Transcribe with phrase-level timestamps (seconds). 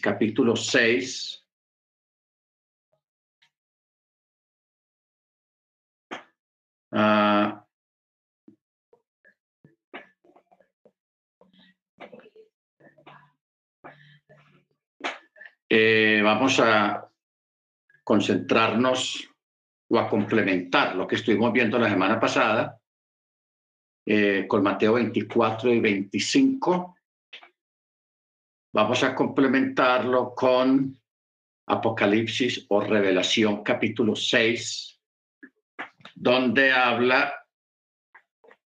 [0.00, 1.46] capítulo 6.
[6.92, 7.64] Ah,
[15.68, 17.08] eh, vamos a
[18.04, 19.30] concentrarnos
[19.88, 22.78] o a complementar lo que estuvimos viendo la semana pasada
[24.04, 26.96] eh, con Mateo 24 y 25
[28.72, 30.96] Vamos a complementarlo con
[31.66, 35.00] Apocalipsis o Revelación capítulo 6,
[36.14, 37.34] donde habla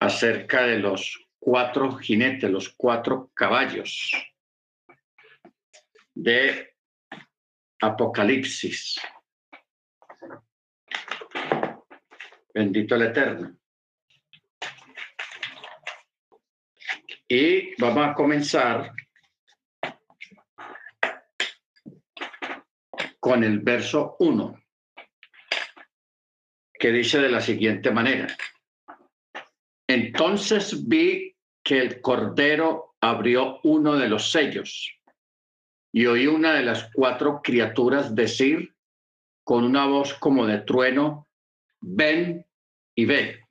[0.00, 4.10] acerca de los cuatro jinetes, los cuatro caballos
[6.14, 6.77] de
[7.82, 8.98] Apocalipsis.
[12.55, 13.55] Bendito el Eterno.
[17.28, 18.94] Y vamos a comenzar
[23.20, 24.60] con el verso 1,
[26.72, 28.34] que dice de la siguiente manera.
[29.86, 34.97] Entonces vi que el Cordero abrió uno de los sellos
[35.92, 38.75] y oí una de las cuatro criaturas decir
[39.44, 41.28] con una voz como de trueno,
[41.81, 42.47] ven
[42.94, 43.44] y ve.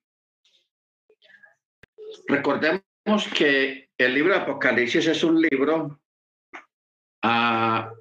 [2.27, 2.83] Recordemos
[3.36, 5.99] que el libro de Apocalipsis es un libro
[7.21, 7.91] a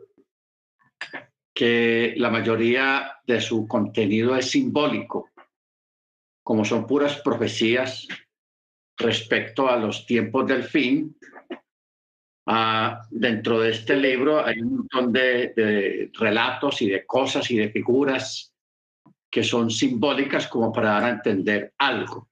[1.58, 5.30] que la mayoría de su contenido es simbólico,
[6.40, 8.06] como son puras profecías
[8.96, 11.18] respecto a los tiempos del fin.
[12.46, 17.56] Ah, dentro de este libro hay un montón de, de relatos y de cosas y
[17.56, 18.54] de figuras
[19.28, 22.28] que son simbólicas como para dar a entender algo.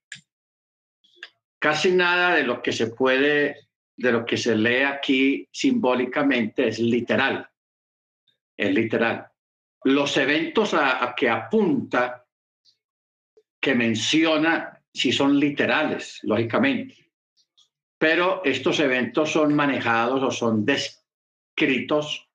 [1.59, 3.57] Casi nada de lo que se puede,
[3.97, 7.51] de lo que se lee aquí simbólicamente es literal
[8.57, 9.27] es literal.
[9.85, 12.25] Los eventos a, que apunta,
[13.61, 17.13] que menciona, si son literales, lógicamente.
[17.99, 22.29] Pero estos eventos son manejados o son descritos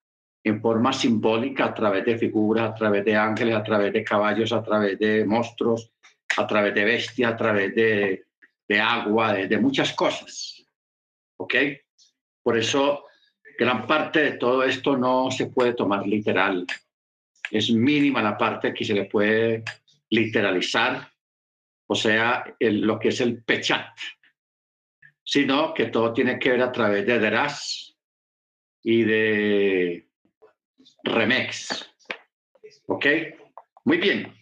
[0.43, 4.51] en forma simbólica a través de figuras, a través de ángeles, a través de caballos,
[4.53, 5.91] a través de monstruos,
[6.37, 8.25] a través de bestias, a través de,
[8.81, 10.65] agua, de, de, muchas cosas.
[11.37, 11.55] ¿Ok?
[12.41, 13.05] Por eso
[13.57, 16.65] gran parte de todo esto no se puede tomar literal.
[17.49, 19.63] Es mínima la parte que se le puede
[20.09, 21.11] literalizar,
[21.87, 23.87] o sea, lo que es el pechat,
[25.23, 27.95] sino que todo tiene que ver a través de deras
[28.83, 30.09] y de
[31.03, 31.89] remex.
[32.87, 33.05] ¿Ok?
[33.85, 34.33] Muy bien.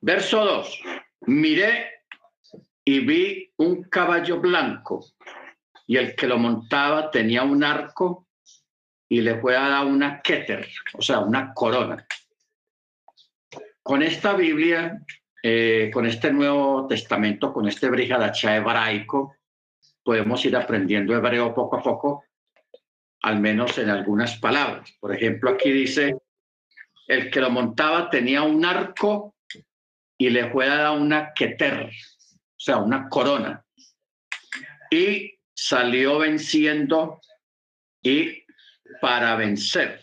[0.00, 0.82] Verso 2.
[1.26, 2.02] Miré
[2.84, 5.04] y vi un caballo blanco
[5.86, 8.28] y el que lo montaba tenía un arco
[9.08, 12.06] y le fue a dar una keter, o sea, una corona.
[13.82, 14.98] Con esta Biblia,
[15.42, 19.36] eh, con este Nuevo Testamento, con este Brihadacha hebraico,
[20.02, 22.24] podemos ir aprendiendo hebreo poco a poco,
[23.22, 24.90] al menos en algunas palabras.
[24.98, 26.16] Por ejemplo, aquí dice,
[27.06, 29.34] el que lo montaba tenía un arco
[30.16, 33.64] y le fue a dar una keter, o sea, una corona.
[34.90, 35.33] Y
[35.66, 37.22] salió venciendo
[38.02, 38.44] y
[39.00, 39.98] para vencer.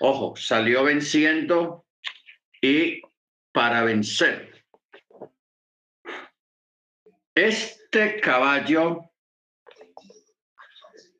[0.00, 1.86] Ojo, salió venciendo
[2.60, 3.00] y
[3.52, 4.64] para vencer.
[7.36, 9.12] Este caballo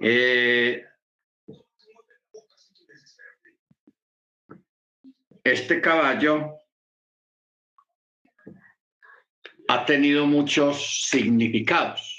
[0.00, 0.84] eh,
[5.44, 6.56] este caballo
[9.68, 12.15] ha tenido muchos significados.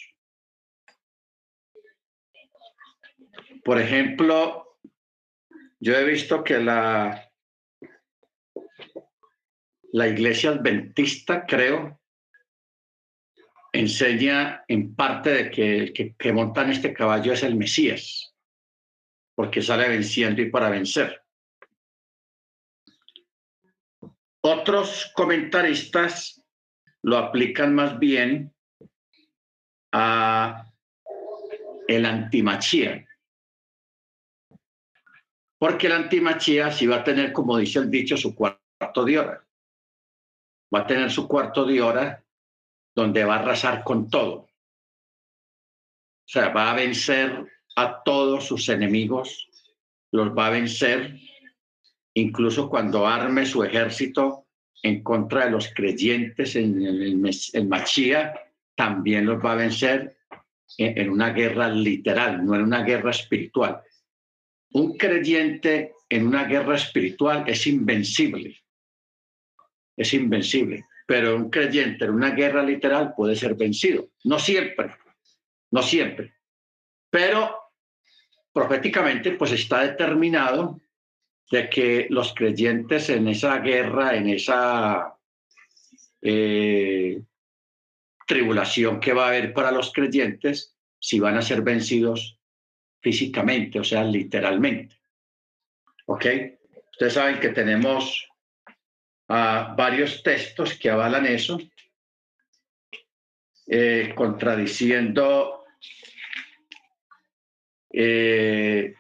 [3.68, 4.80] Por ejemplo,
[5.78, 7.30] yo he visto que la,
[9.92, 12.00] la iglesia adventista, creo,
[13.74, 18.34] enseña en parte de que el que, que montan este caballo es el Mesías,
[19.36, 21.22] porque sale venciendo y para vencer.
[24.40, 26.42] Otros comentaristas
[27.02, 28.56] lo aplican más bien
[29.92, 30.72] a
[31.90, 33.07] el antimachía.
[35.60, 39.44] Porque el antimachía sí va a tener, como dice el dicho, su cuarto de hora.
[40.74, 42.24] Va a tener su cuarto de hora
[42.96, 44.34] donde va a arrasar con todo.
[46.28, 47.46] O sea, va a vencer
[47.76, 49.48] a todos sus enemigos,
[50.12, 51.16] los va a vencer,
[52.16, 54.48] incluso cuando arme su ejército
[54.84, 58.34] en contra de los creyentes en el, el, Machía,
[58.76, 60.18] también los va a vencer
[60.78, 63.82] en una guerra literal, no en una guerra espiritual.
[64.72, 68.64] Un creyente en una guerra espiritual es invencible,
[69.96, 74.10] es invencible, pero un creyente en una guerra literal puede ser vencido.
[74.24, 74.96] No siempre,
[75.72, 76.34] no siempre,
[77.10, 77.58] pero
[78.52, 80.80] proféticamente pues está determinado
[81.52, 85.18] de que los creyentes en esa guerra, en esa
[86.22, 87.22] eh,
[88.28, 92.37] tribulación que va a haber para los creyentes, si van a ser vencidos
[93.08, 94.98] físicamente, o sea, literalmente.
[96.08, 96.26] ¿Ok?
[96.92, 98.28] Ustedes saben que tenemos
[99.30, 101.58] uh, varios textos que avalan eso,
[103.70, 105.64] eh, contradiciendo
[107.92, 108.94] eh,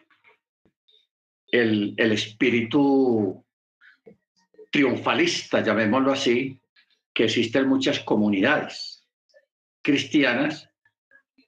[1.52, 3.44] el, el espíritu
[4.72, 6.62] triunfalista, llamémoslo así,
[7.14, 9.06] que existen muchas comunidades
[9.82, 10.67] cristianas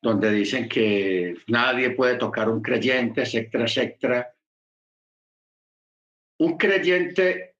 [0.02, 4.36] donde dicen que nadie puede tocar un creyente, etcétera, etcétera.
[6.40, 7.56] Un creyente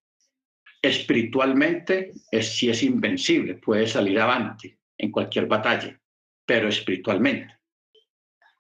[0.82, 6.00] espiritualmente es si es invencible, puede salir avante en cualquier batalla,
[6.46, 7.58] pero espiritualmente.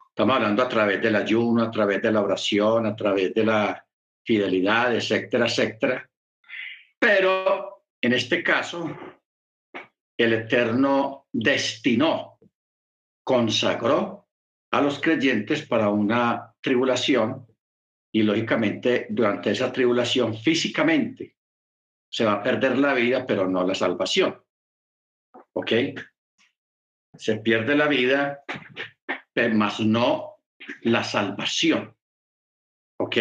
[0.09, 3.85] Estamos hablando a través del ayuno, a través de la oración, a través de la
[4.25, 6.09] fidelidad, etcétera, etcétera.
[6.99, 8.97] Pero en este caso,
[10.17, 12.38] el Eterno destinó,
[13.29, 14.27] consagró
[14.71, 17.45] a los creyentes para una tribulación
[18.11, 21.35] y lógicamente durante esa tribulación físicamente
[22.09, 24.41] se va a perder la vida, pero no la salvación.
[25.53, 25.71] ¿Ok?
[27.13, 28.45] Se pierde la vida,
[29.31, 30.37] pero más no
[30.81, 31.95] la salvación.
[32.97, 33.17] ¿Ok?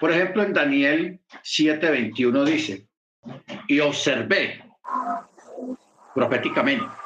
[0.00, 2.88] Por ejemplo, en Daniel 7:21 dice,
[3.68, 4.64] y observé
[6.12, 6.97] proféticamente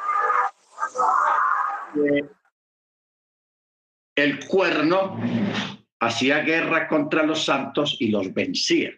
[4.15, 5.19] el cuerno
[6.00, 8.93] hacía guerra contra los santos y los vencía.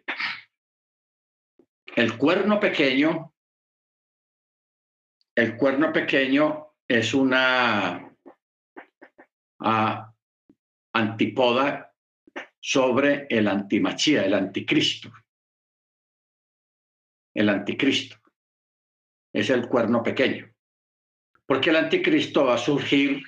[1.96, 3.34] El cuerno pequeño,
[5.36, 8.16] el cuerno pequeño es una
[9.60, 10.14] uh,
[10.92, 11.94] antipoda
[12.60, 15.12] sobre el antimachía, el anticristo.
[17.34, 18.16] El anticristo
[19.32, 20.53] es el cuerno pequeño.
[21.46, 23.22] Porque el anticristo va a surgir,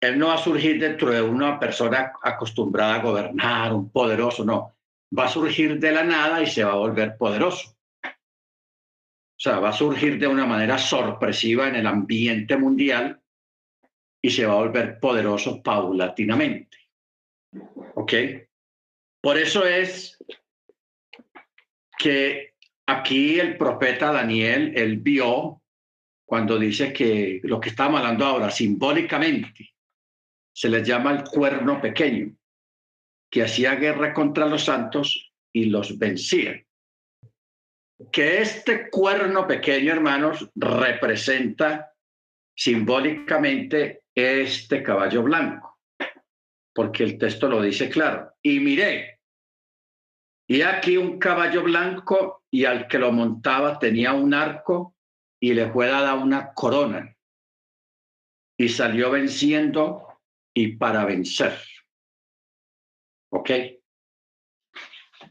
[0.00, 4.74] él no va a surgir dentro de una persona acostumbrada a gobernar, un poderoso, no
[5.16, 7.76] va a surgir de la nada y se va a volver poderoso.
[8.02, 13.20] O sea, va a surgir de una manera sorpresiva en el ambiente mundial
[14.22, 16.78] y se va a volver poderoso paulatinamente.
[17.94, 18.12] ¿Ok?
[19.20, 20.16] Por eso es
[21.98, 22.54] que
[22.86, 25.62] aquí el profeta Daniel, él vio
[26.24, 29.74] cuando dice que lo que estamos hablando ahora, simbólicamente,
[30.52, 32.34] se le llama el cuerno pequeño
[33.30, 36.64] que hacía guerra contra los santos y los vencía.
[38.12, 41.92] Que este cuerno pequeño, hermanos, representa
[42.56, 45.78] simbólicamente este caballo blanco,
[46.72, 48.32] porque el texto lo dice claro.
[48.42, 49.14] Y miré,
[50.46, 54.93] y aquí un caballo blanco y al que lo montaba tenía un arco
[55.44, 57.14] y le fue dada una corona.
[58.58, 60.08] Y salió venciendo
[60.54, 61.58] y para vencer.
[63.30, 63.50] ¿Ok?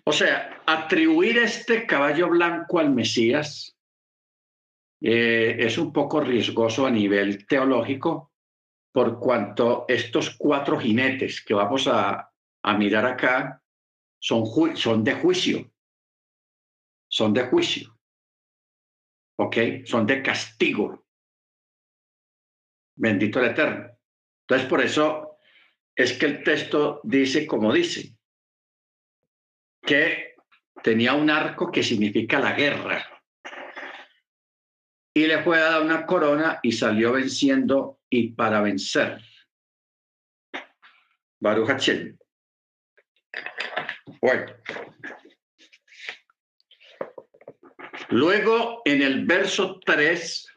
[0.04, 3.76] O sea, atribuir este caballo blanco al Mesías
[5.02, 8.34] eh, es un poco riesgoso a nivel teológico,
[8.92, 13.64] por cuanto estos cuatro jinetes que vamos a, a mirar acá
[14.20, 14.46] son,
[14.76, 15.72] son de juicio.
[17.08, 17.93] Son de juicio.
[19.38, 19.58] ¿Ok?
[19.86, 21.06] Son de castigo.
[22.96, 23.90] Bendito el Eterno.
[24.42, 25.38] Entonces, por eso
[25.96, 28.16] es que el texto dice como dice,
[29.82, 30.36] que
[30.84, 33.06] tenía un arco que significa la guerra.
[35.16, 39.22] Y le fue dada una corona y salió venciendo y para vencer.
[41.40, 42.18] Baruch Hachem.
[44.22, 44.46] Bueno.
[48.13, 50.48] Luego en el verso 3,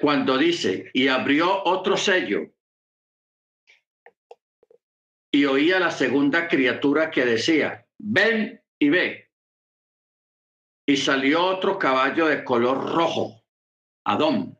[0.00, 2.40] cuando dice, y abrió otro sello,
[5.30, 9.30] y oía la segunda criatura que decía, ven y ve.
[10.88, 13.40] Y salió otro caballo de color rojo,
[14.04, 14.58] Adón.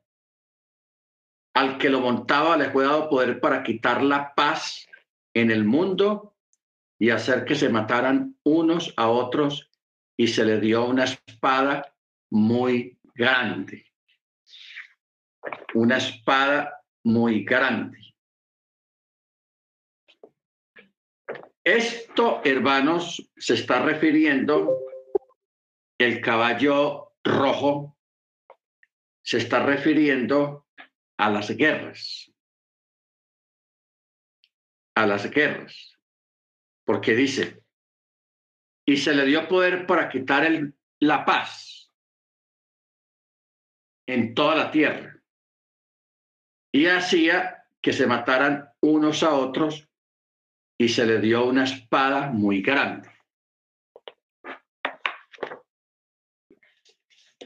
[1.57, 4.87] Al que lo montaba le fue dado poder para quitar la paz
[5.35, 6.37] en el mundo
[7.01, 9.72] y hacer que se mataran unos a otros
[10.17, 11.95] y se le dio una espada
[12.31, 13.87] muy grande.
[15.75, 17.99] Una espada muy grande.
[21.65, 24.81] Esto, hermanos, se está refiriendo,
[25.99, 27.97] el caballo rojo
[29.23, 30.67] se está refiriendo
[31.17, 32.33] a las guerras,
[34.97, 35.97] a las guerras,
[36.85, 37.62] porque dice,
[38.85, 41.91] y se le dio poder para quitar el, la paz
[44.07, 45.17] en toda la tierra,
[46.73, 49.89] y hacía que se mataran unos a otros
[50.79, 53.09] y se le dio una espada muy grande.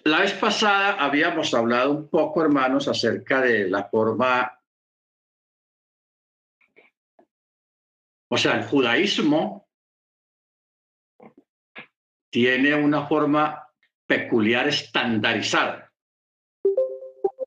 [0.05, 4.57] La vez pasada habíamos hablado un poco, hermanos, acerca de la forma,
[8.29, 9.66] o sea, el judaísmo
[12.37, 13.67] tiene una forma
[14.07, 15.91] peculiar estandarizada.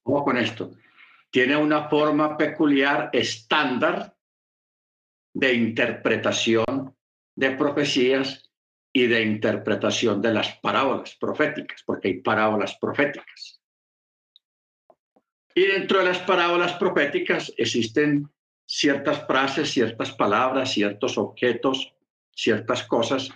[0.03, 0.71] Vamos con esto.
[1.29, 4.17] Tiene una forma peculiar estándar
[5.31, 6.95] de interpretación
[7.35, 8.49] de profecías
[8.91, 13.61] y de interpretación de las parábolas proféticas, porque hay parábolas proféticas.
[15.53, 18.27] Y dentro de las parábolas proféticas existen
[18.65, 21.93] ciertas frases, ciertas palabras, ciertos objetos,
[22.33, 23.29] ciertas cosas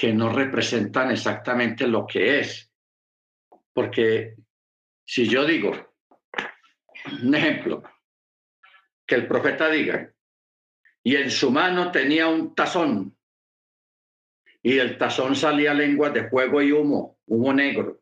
[0.00, 2.72] que no representan exactamente lo que es.
[3.74, 4.34] Porque
[5.04, 5.72] si yo digo,
[7.22, 7.82] un ejemplo,
[9.06, 10.10] que el profeta diga,
[11.02, 13.14] y en su mano tenía un tazón
[14.62, 18.00] y el tazón salía lenguas de fuego y humo, humo negro.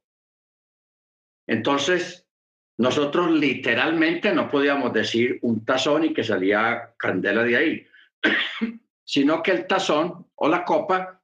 [1.48, 2.28] Entonces,
[2.76, 7.86] nosotros literalmente no podíamos decir un tazón y que salía candela de ahí,
[9.02, 11.17] sino que el tazón o la copa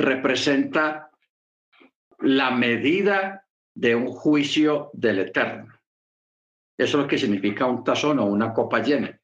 [0.00, 1.10] representa
[2.18, 5.72] la medida de un juicio del Eterno.
[6.76, 9.20] Eso es lo que significa un tazón o una copa llena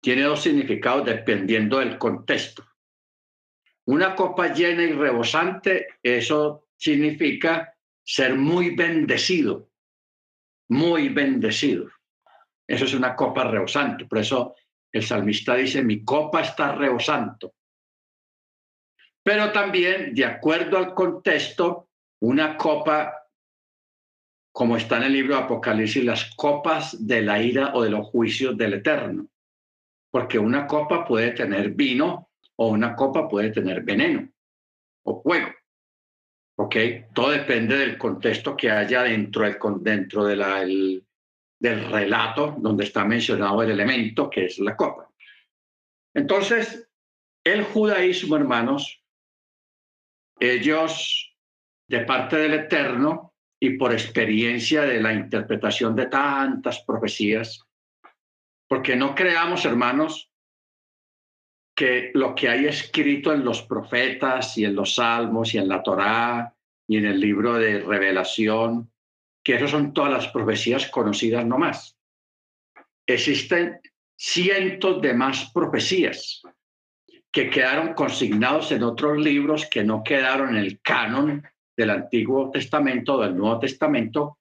[0.00, 2.64] tiene dos significados dependiendo del contexto.
[3.86, 7.74] Una copa llena y rebosante, eso significa
[8.04, 9.70] ser muy bendecido,
[10.68, 11.88] muy bendecido.
[12.66, 14.04] Eso es una copa rebosante.
[14.04, 14.54] Por eso
[14.92, 17.54] el salmista dice, mi copa está rebosando.
[19.22, 21.88] Pero también, de acuerdo al contexto,
[22.20, 23.14] una copa,
[24.52, 28.06] como está en el libro de Apocalipsis, las copas de la ira o de los
[28.06, 29.28] juicios del Eterno
[30.10, 34.28] porque una copa puede tener vino o una copa puede tener veneno
[35.04, 35.50] o fuego.
[36.56, 36.76] ¿Ok?
[37.14, 43.04] Todo depende del contexto que haya dentro, del, dentro de la, del relato donde está
[43.04, 45.08] mencionado el elemento que es la copa.
[46.14, 46.90] Entonces,
[47.44, 48.97] el judaísmo, hermanos,
[50.40, 51.36] ellos,
[51.88, 57.64] de parte del Eterno y por experiencia de la interpretación de tantas profecías,
[58.68, 60.30] porque no creamos, hermanos,
[61.74, 65.82] que lo que hay escrito en los profetas y en los salmos y en la
[65.82, 66.54] Torá
[66.86, 68.90] y en el libro de revelación,
[69.44, 71.96] que esas son todas las profecías conocidas no más.
[73.06, 73.80] Existen
[74.16, 76.42] cientos de más profecías
[77.38, 83.14] que quedaron consignados en otros libros que no quedaron en el canon del Antiguo Testamento
[83.14, 84.38] o del Nuevo Testamento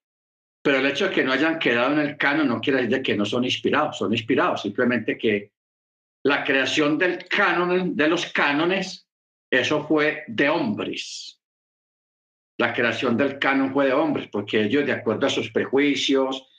[0.63, 3.16] pero el hecho de que no hayan quedado en el canon no quiere decir que
[3.16, 5.51] no son inspirados, son inspirados, simplemente que
[6.24, 9.08] la creación del canon, de los cánones,
[9.50, 11.39] eso fue de hombres.
[12.58, 16.50] La creación del canon fue de hombres, porque ellos, de acuerdo a sus prejuicios,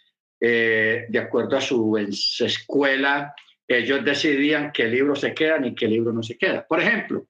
[0.40, 3.34] eh, de acuerdo a su escuela,
[3.68, 6.66] ellos decidían qué libro se queda y qué libro no se queda.
[6.66, 7.28] Por ejemplo,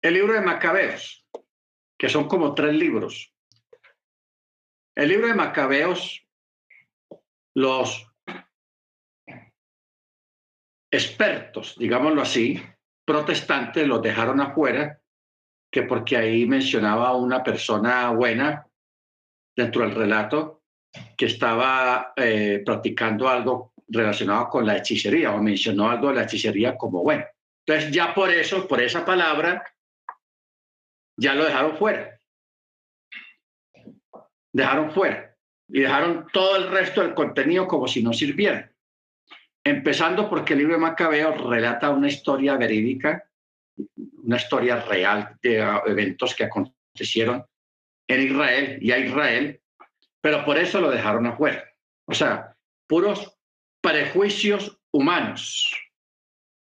[0.00, 1.26] el libro de Macabeos,
[1.98, 3.34] que son como tres libros.
[4.94, 6.24] El libro de Macabeos,
[7.54, 8.06] los
[10.90, 12.62] expertos, digámoslo así,
[13.04, 15.00] protestantes los dejaron afuera,
[15.70, 18.66] que porque ahí mencionaba una persona buena
[19.56, 20.57] dentro del relato
[21.16, 26.76] que estaba eh, practicando algo relacionado con la hechicería o mencionó algo de la hechicería
[26.76, 27.24] como bueno.
[27.66, 29.64] Entonces ya por eso, por esa palabra,
[31.16, 32.18] ya lo dejaron fuera
[34.52, 35.36] dejaron fuera
[35.68, 38.70] y dejaron todo el resto del contenido como si no sirviera.
[39.64, 43.28] Empezando porque el libro de Macabeo relata una historia verídica,
[44.24, 47.44] una historia real de eventos que acontecieron
[48.08, 49.60] en Israel y a Israel,
[50.28, 51.64] pero por eso lo dejaron afuera.
[52.04, 52.54] O sea,
[52.86, 53.34] puros
[53.80, 55.74] prejuicios humanos.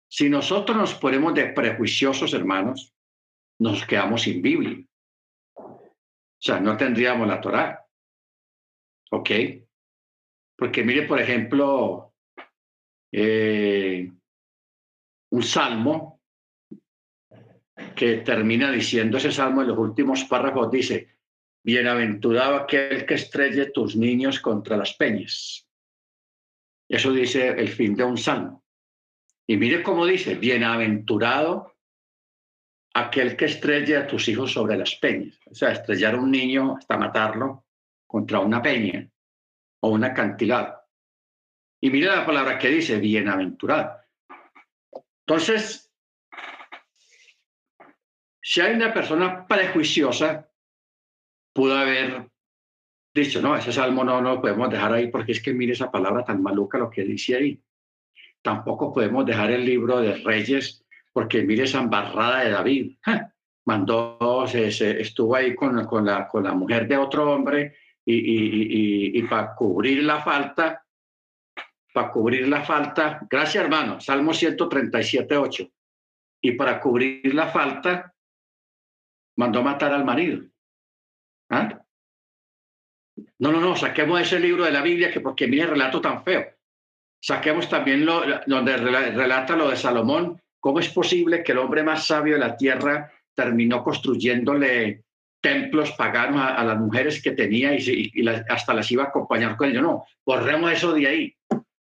[0.08, 2.94] Si nosotros nos ponemos de prejuiciosos, hermanos,
[3.60, 4.86] nos quedamos sin Biblia.
[5.56, 5.92] O
[6.40, 7.84] sea, no tendríamos la Torá.
[9.10, 9.32] ¿Ok?
[10.56, 12.14] Porque mire, por ejemplo,
[13.12, 14.12] eh,
[15.32, 16.22] un salmo
[17.96, 21.19] que termina diciendo ese salmo en los últimos párrafos, dice,
[21.70, 25.68] bienaventurado aquel que estrelle tus niños contra las peñas.
[26.88, 28.64] Eso dice el fin de un salmo.
[29.46, 31.76] Y mire cómo dice, bienaventurado
[32.96, 35.40] aquel que estrelle a tus hijos sobre las peñas.
[35.46, 37.66] O sea, estrellar un niño hasta matarlo
[38.08, 39.08] contra una peña
[39.82, 40.76] o un acantilado.
[41.80, 43.96] Y mire la palabra que dice, bienaventurado.
[45.20, 45.94] Entonces,
[48.42, 50.49] si hay una persona prejuiciosa,
[51.54, 52.30] pudo haber
[53.14, 55.92] dicho, no, ese salmo no, no lo podemos dejar ahí porque es que mire esa
[55.92, 57.62] palabra tan maluca lo que dice ahí.
[58.42, 62.98] Tampoco podemos dejar el libro de Reyes porque mire esa embarrada de David.
[63.66, 64.68] Mandó, se,
[65.02, 67.76] estuvo ahí con, con, la, con la mujer de otro hombre
[68.06, 70.84] y, y, y, para cubrir la falta,
[71.94, 75.72] para cubrir la falta, gracias hermano, Salmo 137, 8.
[76.42, 78.14] Y para cubrir la falta,
[79.36, 80.42] mandó matar al marido.
[81.50, 81.82] ¿Ah?
[83.40, 86.24] No, no, no, saquemos ese libro de la Biblia que porque mire el relato tan
[86.24, 86.46] feo.
[87.22, 92.08] Saquemos también lo, donde relata lo de Salomón, cómo es posible que el hombre más
[92.08, 95.04] sabio de la tierra terminó construyéndole
[95.42, 98.12] templos paganos a, las mujeres que tenía y,
[98.50, 99.82] hasta las iba a acompañar con ellos.
[99.82, 101.36] No, borremos eso de ahí.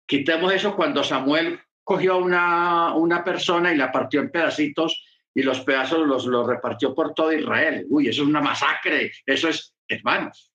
[0.07, 5.03] Quitemos eso cuando Samuel cogió una, una persona y la partió en pedacitos
[5.35, 7.85] y los pedazos los, repartió por todo Israel.
[7.89, 9.11] Uy, eso es una masacre.
[9.25, 10.53] Eso es, hermanos.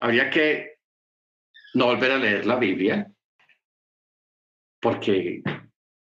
[0.00, 0.78] Habría que
[1.74, 3.10] no volver a leer la Biblia,
[4.80, 5.42] porque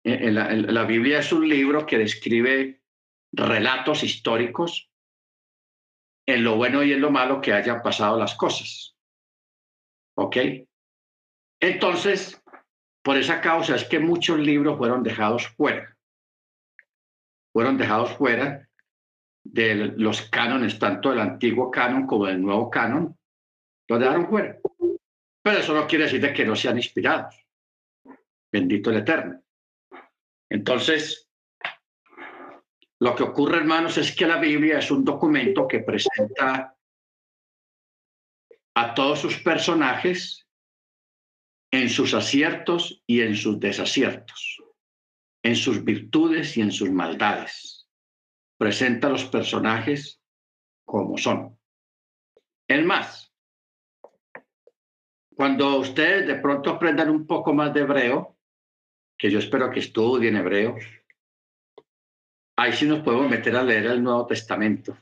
[0.03, 2.81] la, Biblia es un libro que describe
[3.31, 4.89] relatos históricos
[6.25, 8.97] en lo bueno y en lo malo que hayan pasado las cosas.
[10.17, 10.37] ¿Ok?
[11.61, 12.41] Entonces,
[13.01, 15.97] por esa causa es que muchos libros fueron dejados fuera.
[17.59, 18.69] Fueron dejados fuera
[19.43, 23.19] de los cánones, tanto del antiguo canon como del nuevo canon,
[23.89, 24.57] los dejaron fuera.
[25.43, 27.35] Pero eso no quiere decir que no sean inspirados.
[28.49, 29.43] Bendito el Eterno.
[30.49, 31.29] Entonces,
[33.01, 36.77] lo que ocurre, hermanos, es que la Biblia es un documento que presenta
[38.73, 40.47] a todos sus personajes
[41.71, 44.63] en sus aciertos y en sus desaciertos,
[45.43, 47.87] en sus virtudes y en sus maldades.
[48.57, 50.21] Presenta a los personajes
[50.85, 51.57] como son.
[52.67, 53.33] Es más,
[55.35, 58.37] cuando ustedes de pronto aprendan un poco más de hebreo,
[59.17, 60.75] que yo espero que estudien hebreo,
[62.57, 64.97] ahí sí nos podemos meter a leer el Nuevo Testamento,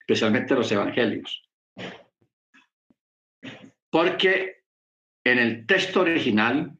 [0.00, 1.48] especialmente los Evangelios.
[3.90, 4.62] Porque
[5.24, 6.78] en el texto original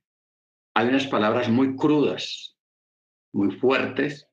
[0.77, 2.55] hay unas palabras muy crudas,
[3.33, 4.29] muy fuertes,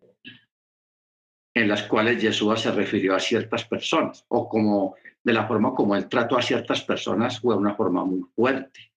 [1.56, 5.95] en las cuales Jesús se refirió a ciertas personas, o como de la forma como
[5.95, 8.91] él trató a ciertas personas fue una forma muy fuerte.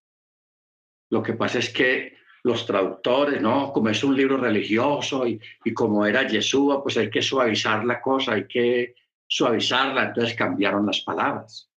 [1.09, 3.72] Lo que pasa es que los traductores, ¿no?
[3.72, 8.00] Como es un libro religioso y, y como era Yeshua, pues hay que suavizar la
[8.00, 8.96] cosa, hay que
[9.28, 11.70] suavizarla, entonces cambiaron las palabras.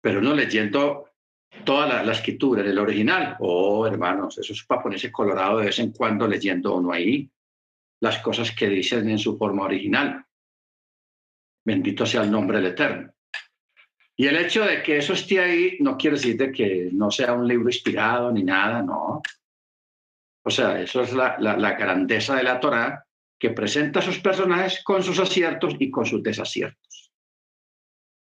[0.00, 1.08] Pero no leyendo
[1.64, 5.78] toda la, la escritura del original, oh hermanos, eso es para ponerse colorado de vez
[5.78, 7.28] en cuando leyendo uno ahí
[8.00, 10.24] las cosas que dicen en su forma original.
[11.64, 13.12] Bendito sea el nombre del Eterno.
[14.18, 17.34] Y el hecho de que eso esté ahí no quiere decir de que no sea
[17.34, 19.20] un libro inspirado ni nada, no.
[20.42, 21.36] O sea, eso es la,
[21.78, 23.04] grandeza de la Torá,
[23.38, 27.12] que presenta a sus personajes con sus aciertos y con sus desaciertos.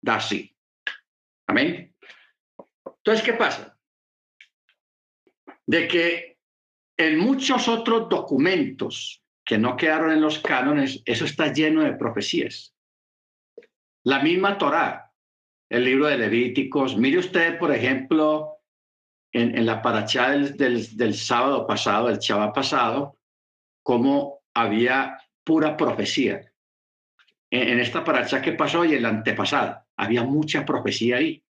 [0.02, 0.20] Da.
[1.48, 1.89] Amén.
[3.10, 3.76] Entonces, ¿qué pasa?
[5.66, 6.38] De que
[6.96, 12.76] en muchos otros documentos que no quedaron en los cánones, eso está lleno de profecías.
[14.04, 15.12] La misma Torá,
[15.70, 16.98] el libro de Levíticos.
[16.98, 18.60] Mire usted, por ejemplo,
[19.32, 23.18] en, la parachá del, sábado pasado, el chava pasado,
[23.82, 26.54] cómo había pura profecía.
[27.50, 31.44] En, esta parachá que pasó y en la antepasada, había mucha profecía ahí.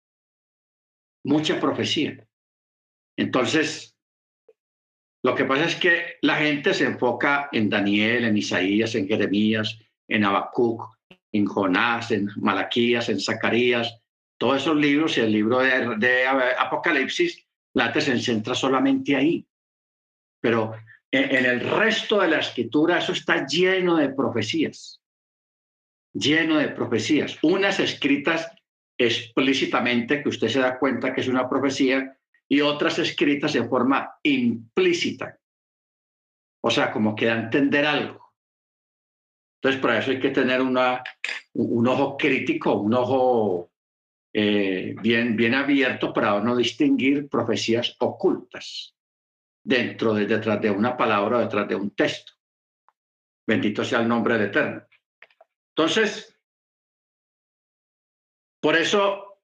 [1.24, 2.26] Mucha profecía.
[3.16, 3.96] Entonces,
[5.22, 9.78] lo que pasa es que la gente se enfoca en Daniel, en Isaías, en Jeremías,
[10.08, 10.96] en Habacuc,
[11.32, 14.00] en Jonás, en Malaquías, en Zacarías,
[14.38, 16.26] todos esos libros y el libro de
[16.58, 19.46] Apocalipsis la se centra solamente ahí.
[20.40, 20.74] Pero
[21.10, 25.00] en, el resto de la escritura eso está lleno de profecías,
[26.12, 28.50] lleno de profecías, unas escritas
[29.00, 34.18] explícitamente, que usted se da cuenta que es una profecía, y otras escritas en forma
[34.22, 35.38] implícita.
[36.62, 38.34] O sea, como que da a entender algo.
[39.56, 41.02] Entonces, para eso hay que tener una,
[41.54, 43.70] un ojo crítico, un ojo
[44.34, 48.94] eh, bien, bien abierto para no distinguir profecías ocultas
[49.64, 52.32] dentro de, detrás de una palabra o detrás de un texto.
[53.46, 54.82] Bendito sea el nombre del Eterno.
[55.74, 56.39] Entonces,
[58.60, 59.38] por eso,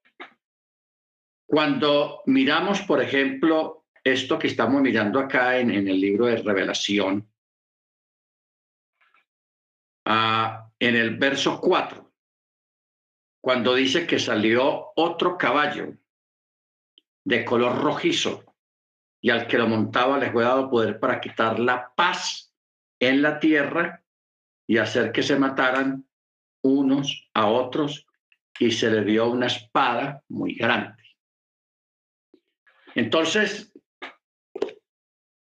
[1.45, 7.29] cuando miramos, por ejemplo, esto que estamos mirando acá en, el libro de Revelación,
[10.05, 12.13] ah, en el verso 4,
[13.41, 15.97] cuando dice que salió otro caballo
[17.25, 18.43] de color rojizo
[19.21, 22.53] y al que lo montaba le fue dado poder para quitar la paz
[22.99, 24.03] en la tierra
[24.67, 26.07] y hacer que se mataran
[26.63, 28.06] unos a otros
[28.59, 31.03] y se le dio una espada muy grande.
[32.95, 33.71] Entonces,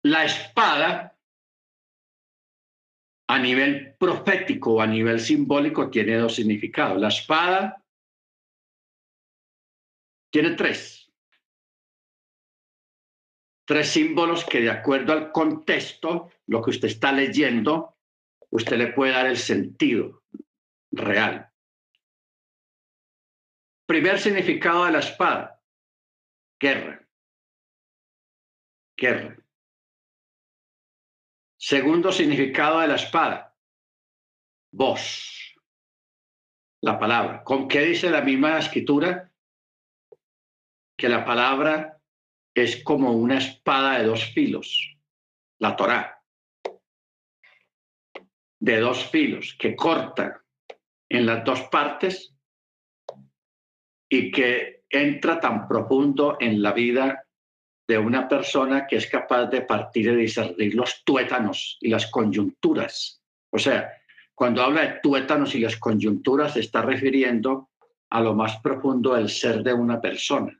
[0.03, 1.17] la espada
[3.29, 6.99] a nivel profético o a nivel simbólico tiene dos significados.
[6.99, 7.83] La espada
[10.31, 11.11] tiene tres.
[13.65, 17.97] Tres símbolos que de acuerdo al contexto, lo que usted está leyendo,
[18.49, 20.23] usted le puede dar el sentido
[20.91, 21.51] real.
[23.87, 25.63] Primer significado de la espada,
[26.59, 27.07] guerra.
[28.97, 29.37] Guerra.
[31.57, 33.55] Segundo significado de la espada,
[34.73, 35.55] voz,
[36.81, 37.45] la palabra.
[37.45, 39.31] ¿Con qué dice la misma escritura?
[40.97, 42.01] Que la palabra
[42.53, 44.97] es como una espada de dos filos,
[45.59, 46.21] la Torá,
[48.59, 50.43] de dos filos, que corta
[51.07, 52.36] en las dos partes
[54.09, 57.23] y que entra tan profundo en la vida
[57.87, 63.21] de una persona que es capaz de partir y discernir los tuétanos y las coyunturas.
[63.49, 63.91] O sea,
[64.35, 67.69] cuando habla de tuétanos y las coyunturas, se está refiriendo
[68.09, 70.57] a lo más profundo del ser de una persona.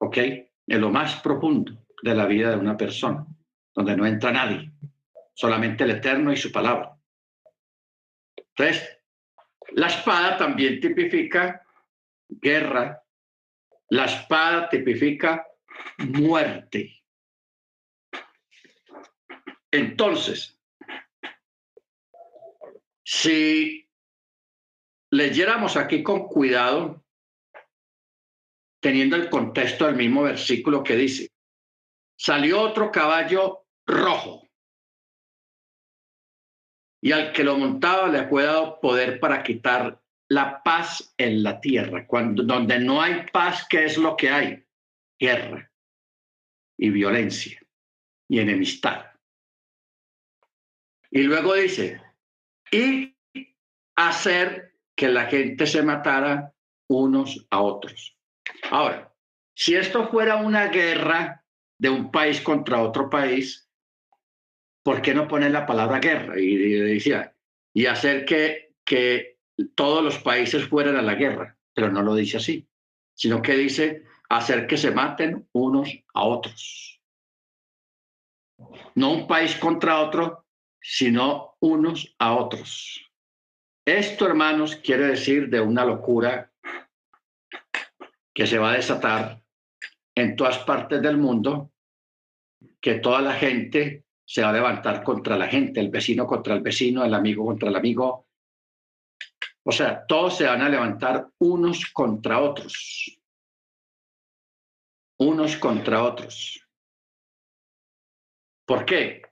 [0.00, 0.16] ¿Ok?
[0.66, 3.26] En lo más profundo de la vida de una persona,
[3.74, 4.72] donde no entra nadie,
[5.34, 6.96] solamente el Eterno y su palabra.
[8.36, 8.98] Entonces,
[9.74, 11.66] la espada también tipifica
[12.28, 13.02] guerra,
[13.90, 15.46] la espada tipifica
[15.98, 17.02] muerte.
[19.70, 20.60] Entonces,
[23.02, 23.88] si
[25.10, 27.04] leyéramos aquí con cuidado,
[28.80, 31.32] teniendo el contexto del mismo versículo que dice,
[32.16, 34.43] salió otro caballo rojo
[37.04, 41.60] y al que lo montaba le fue dado poder para quitar la paz en la
[41.60, 42.06] tierra.
[42.06, 44.64] Cuando, donde no hay paz, ¿qué es lo que hay?
[45.20, 45.70] Guerra
[46.78, 47.60] y violencia
[48.26, 49.04] y enemistad.
[51.10, 52.00] Y luego dice,
[52.72, 53.14] y
[53.96, 56.54] hacer que la gente se matara
[56.88, 58.16] unos a otros.
[58.70, 59.14] Ahora,
[59.54, 61.44] si esto fuera una guerra
[61.78, 63.63] de un país contra otro país,
[64.84, 66.38] ¿por qué no poner la palabra guerra?
[66.38, 67.34] Y, decía,
[67.72, 69.38] y hacer que, que
[69.74, 72.68] todos los países fueran a la guerra, pero no lo dice así,
[73.14, 77.00] sino que dice hacer que se maten unos a otros.
[78.94, 80.46] No un país contra otro,
[80.80, 83.10] sino unos a otros.
[83.86, 86.52] Esto, hermanos, quiere decir de una locura
[88.34, 89.42] que se va a desatar
[90.14, 91.72] en todas partes del mundo,
[92.80, 96.60] que toda la gente se va a levantar contra la gente, el vecino contra el
[96.60, 98.26] vecino, el amigo contra el amigo,
[99.66, 103.18] o sea, todos se van a levantar unos contra otros.
[105.18, 106.60] Unos contra otros.
[108.66, 109.22] ¿Por qué?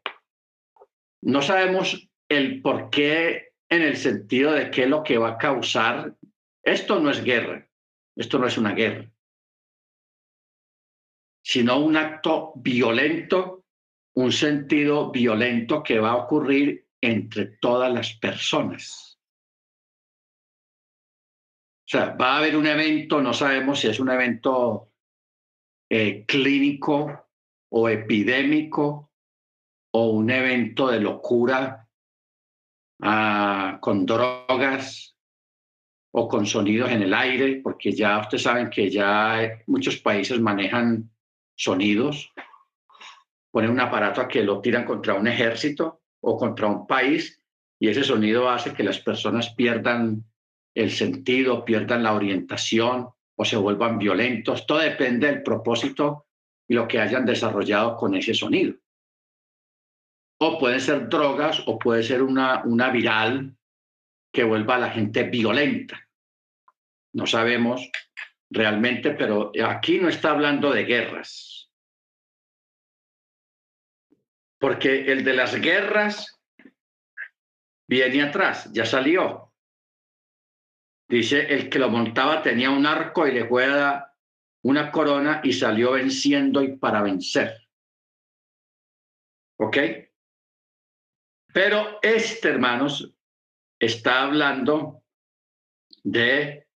[1.23, 5.39] No sabemos el por qué en el sentido de qué es lo que va a
[5.39, 6.17] causar.
[6.63, 7.69] Esto no es guerra,
[8.17, 9.11] esto no es una guerra,
[11.45, 13.62] sino un acto violento,
[14.15, 19.19] un sentido violento que va a ocurrir entre todas las personas.
[21.85, 24.93] O sea, va a haber un evento, no sabemos si es un evento
[25.91, 27.29] eh, clínico
[27.71, 29.11] o epidémico
[29.93, 31.89] o un evento de locura
[33.03, 35.17] ah, con drogas
[36.15, 41.11] o con sonidos en el aire, porque ya ustedes saben que ya muchos países manejan
[41.57, 42.33] sonidos,
[43.53, 47.41] ponen un aparato a que lo tiran contra un ejército o contra un país
[47.79, 50.25] y ese sonido hace que las personas pierdan
[50.75, 54.67] el sentido, pierdan la orientación o se vuelvan violentos.
[54.67, 56.27] Todo depende del propósito
[56.67, 58.75] y lo que hayan desarrollado con ese sonido.
[60.41, 63.55] O pueden ser drogas o puede ser una, una viral
[64.33, 66.01] que vuelva a la gente violenta.
[67.13, 67.91] No sabemos
[68.49, 71.62] realmente, pero aquí no está hablando de guerras.
[74.63, 76.41] Porque el de las guerras
[77.89, 79.53] viene atrás, ya salió.
[81.09, 84.15] Dice, el que lo montaba tenía un arco y le juega
[84.63, 87.69] una corona y salió venciendo y para vencer.
[89.59, 89.79] ¿Ok?
[91.53, 93.13] Pero este, hermanos,
[93.81, 95.03] está hablando
[96.05, 96.69] de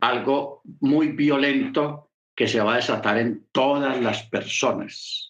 [0.00, 5.23] algo muy violento que se va a desatar en todas las personas.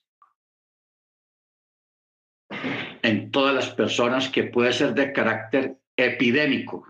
[3.03, 6.87] En todas las personas que puede ser de carácter epidémico.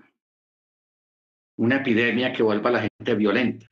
[1.56, 3.70] Una epidemia que vuelva a la gente violenta.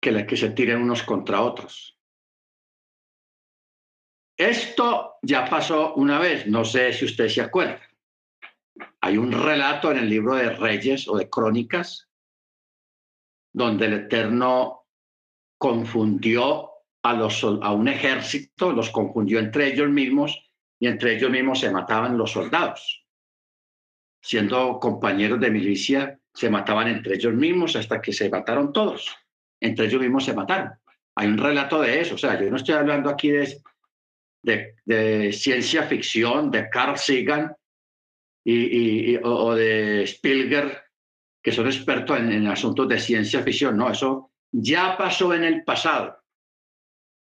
[0.00, 1.98] Que la que se tiren unos contra otros.
[4.36, 7.80] Esto ya pasó una vez, no sé si usted se acuerda.
[9.00, 12.08] Hay un relato en el libro de Reyes o de Crónicas
[13.52, 14.86] donde el Eterno
[15.58, 16.71] confundió
[17.02, 21.70] a, los, a un ejército, los confundió entre ellos mismos y entre ellos mismos se
[21.70, 23.04] mataban los soldados.
[24.20, 29.14] Siendo compañeros de milicia, se mataban entre ellos mismos hasta que se mataron todos.
[29.60, 30.72] Entre ellos mismos se mataron.
[31.16, 32.14] Hay un relato de eso.
[32.14, 33.60] O sea, yo no estoy hablando aquí de,
[34.84, 37.54] de, ciencia ficción, de Carl Sagan
[38.44, 40.82] y, o, de Spielberg,
[41.42, 43.76] que son expertos en, en asuntos de ciencia ficción.
[43.76, 46.21] No, eso ya pasó en el pasado.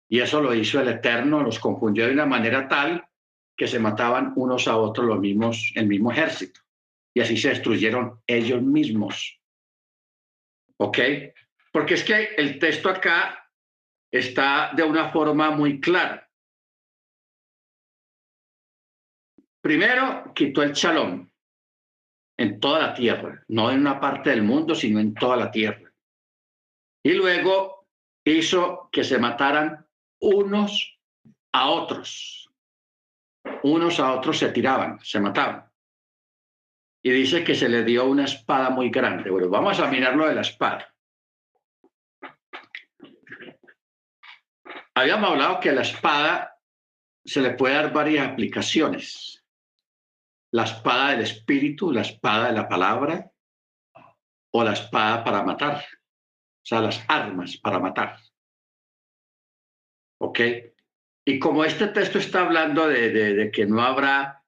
[0.09, 3.07] Y eso lo hizo el Eterno, los confundió de una manera tal
[3.57, 6.61] que se mataban unos a otros los mismos, el mismo ejército.
[7.13, 9.41] Y así se destruyeron ellos mismos.
[10.79, 10.99] ¿Ok?
[11.73, 13.51] Porque es que el texto acá
[14.11, 16.31] está de una forma muy clara.
[19.61, 21.31] Primero, quitó el chalón
[22.39, 25.93] en toda la tierra, no en una parte del mundo, sino en toda la tierra.
[27.03, 27.89] Y luego
[28.25, 29.88] hizo que se mataran
[30.21, 30.99] unos
[31.53, 32.51] a otros.
[33.63, 35.71] Unos a otros se tiraban, se mataban.
[37.03, 39.31] Y dice que se le dio una espada muy grande.
[39.31, 40.95] Bueno, vamos a mirar lo de la espada.
[44.95, 46.59] Habíamos hablado que la espada
[47.25, 49.39] se le puede dar varias aplicaciones
[50.51, 53.31] la espada del espíritu, la espada de la palabra
[54.51, 58.19] o la espada para matar, o sea, las armas para matar.
[60.21, 60.41] ¿Ok?
[61.25, 64.45] Y como este texto está hablando de, que no habrá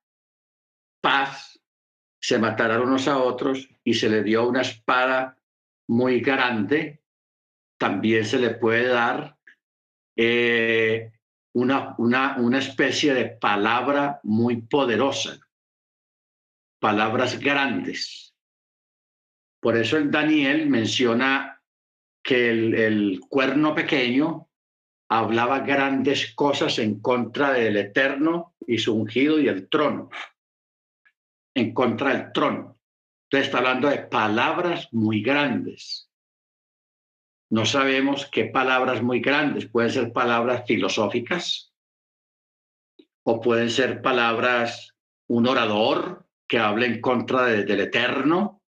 [1.03, 1.61] paz,
[2.21, 5.39] se matarán unos a otros y se le dio una espada
[5.89, 7.03] muy grande,
[7.79, 9.39] también se le puede dar
[10.17, 11.13] eh,
[11.55, 15.41] una, una, una especie de palabra muy poderosa
[16.81, 18.35] palabras grandes.
[19.61, 21.63] Por eso el Daniel menciona
[22.25, 24.50] que el, cuerno pequeño
[25.11, 30.09] hablaba grandes cosas en contra del Eterno y su ungido y el trono,
[31.55, 32.79] en contra del trono.
[33.25, 36.09] Entonces está hablando de palabras muy grandes.
[37.51, 41.75] No sabemos qué palabras muy grandes, pueden ser palabras filosóficas
[43.25, 44.95] o pueden ser palabras,
[45.29, 48.63] un orador, que hable en contra del Eterno,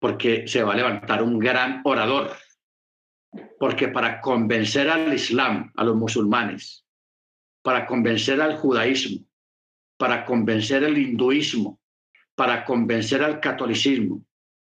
[0.00, 2.36] porque se va a levantar un gran orador.
[3.58, 6.84] Porque para convencer al Islam, a los musulmanes,
[7.62, 9.26] para convencer al judaísmo,
[9.96, 11.80] para convencer al hinduismo,
[12.34, 14.24] para convencer al catolicismo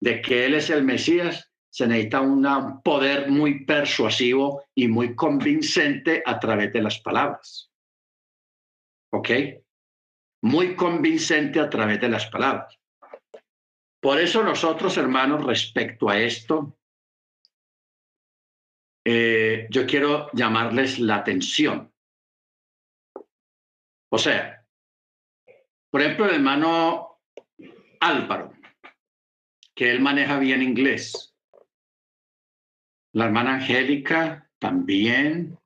[0.00, 6.22] de que Él es el Mesías, se necesita un poder muy persuasivo y muy convincente
[6.24, 7.70] a través de las palabras.
[9.10, 9.30] ¿Ok?
[10.44, 12.78] muy convincente a través de las palabras.
[13.98, 16.76] Por eso nosotros, hermanos, respecto a esto,
[19.04, 21.92] eh, yo quiero llamarles la atención.
[24.10, 24.64] O sea,
[25.90, 27.20] por ejemplo, el hermano
[28.00, 28.52] Álvaro,
[29.74, 31.34] que él maneja bien inglés.
[33.12, 35.58] La hermana Angélica también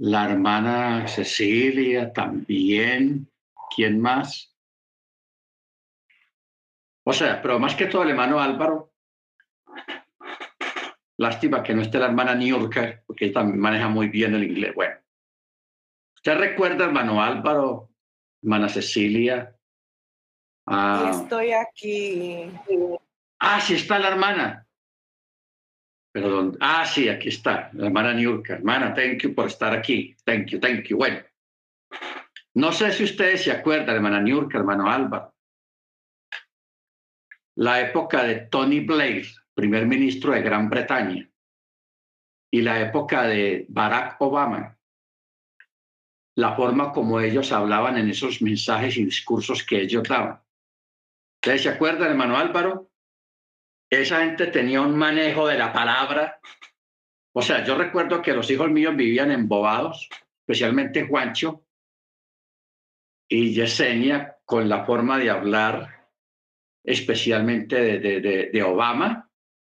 [0.00, 3.30] la hermana Cecilia también,
[3.74, 4.56] ¿quién más?
[7.04, 8.89] O sea, pero más que todo el hermano Álvaro,
[11.20, 14.74] lástima que no esté la hermana Niurka, porque ella también maneja muy bien el inglés.
[14.74, 14.94] Bueno,
[16.16, 17.90] ¿usted recuerda, hermano Álvaro,
[18.42, 19.54] hermana Cecilia,
[20.72, 21.10] Ah.
[21.12, 22.48] Estoy aquí.
[23.40, 24.66] Ah, sí está la hermana.
[26.12, 26.56] Perdón.
[26.60, 28.54] Ah, sí, aquí está, la hermana Niurka.
[28.54, 30.14] Hermana, thank you por estar aquí.
[30.24, 30.96] Thank you, thank you.
[30.96, 31.20] Bueno,
[32.54, 35.34] no sé si ustedes se acuerdan, hermana Niurka, hermano Álvaro.
[37.56, 39.26] La época de Tony Blair,
[39.60, 41.28] primer ministro de Gran Bretaña,
[42.50, 44.78] y la época de Barack Obama,
[46.34, 50.40] la forma como ellos hablaban en esos mensajes y discursos que ellos daban.
[51.36, 52.90] ¿Ustedes se acuerdan, hermano Álvaro?
[53.90, 56.40] Esa gente tenía un manejo de la palabra.
[57.34, 60.08] O sea, yo recuerdo que los hijos míos vivían embobados,
[60.40, 61.66] especialmente Juancho
[63.28, 66.08] y Yesenia, con la forma de hablar,
[66.82, 69.29] especialmente de, de Obama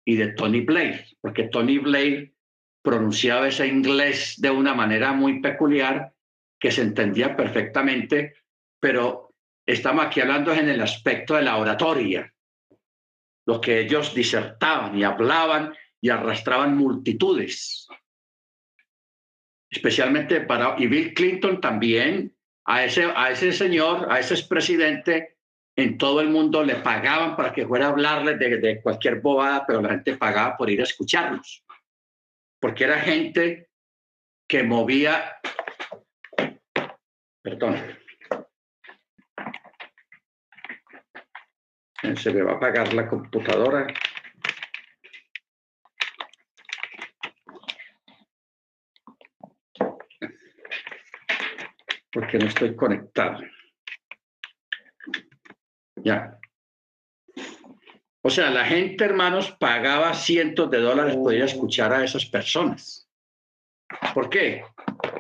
[0.05, 2.33] y de Tony Blair, porque Tony Blair
[2.83, 6.13] pronunciaba ese inglés de una manera muy peculiar
[6.61, 8.35] que se entendía perfectamente,
[8.79, 9.35] pero
[9.67, 12.33] estamos aquí hablando en el aspecto de la oratoria,
[13.47, 17.89] lo que ellos disertaban y hablaban y arrastraban multitudes.
[19.71, 22.37] Especialmente para, y Bill Clinton también,
[22.67, 25.34] a ese, a ese señor, a ese expresidente,
[25.77, 29.83] en todo el mundo le pagaban para que fuera a hablarles de, cualquier bobada, pero
[29.83, 31.65] la gente pagaba por ir a escucharlos,
[32.61, 33.69] porque era gente
[34.47, 35.41] que movía,
[37.43, 37.77] perdón,
[42.17, 43.87] se me va a apagar la computadora.
[52.13, 53.41] Porque no estoy conectado.
[55.97, 56.39] Ya.
[58.23, 63.09] O sea, la gente, hermanos, pagaba cientos de dólares por ir escuchar a esas personas.
[64.15, 64.65] ¿Por qué?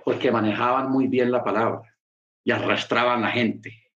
[0.05, 1.83] Porque manejaban muy bien la palabra
[2.45, 3.91] y arrastraban la gente.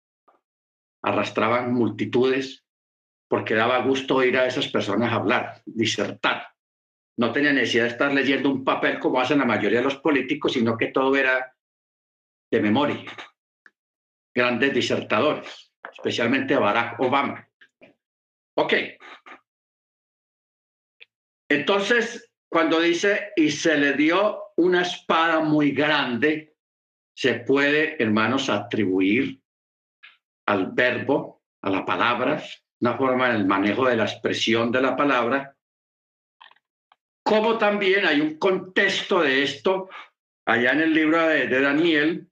[1.04, 2.66] Arrastraban multitudes
[3.28, 6.48] porque daba gusto oír a esas personas hablar, disertar.
[7.18, 10.54] No tenía necesidad de estar leyendo un papel como hacen la mayoría de los políticos,
[10.54, 11.56] sino que todo era
[12.52, 13.04] de memoria.
[14.34, 17.48] Grandes disertadores, especialmente Barack Obama.
[18.58, 18.74] Ok.
[21.50, 26.56] Entonces, cuando dice, y se le dio una espada muy grande,
[27.16, 29.42] se puede, hermanos, atribuir
[30.48, 32.42] al verbo, a la palabra,
[32.82, 35.56] una forma en el manejo de la expresión de la palabra,
[37.24, 39.90] como también hay un contexto de esto
[40.46, 42.30] allá en el libro de, de Daniel,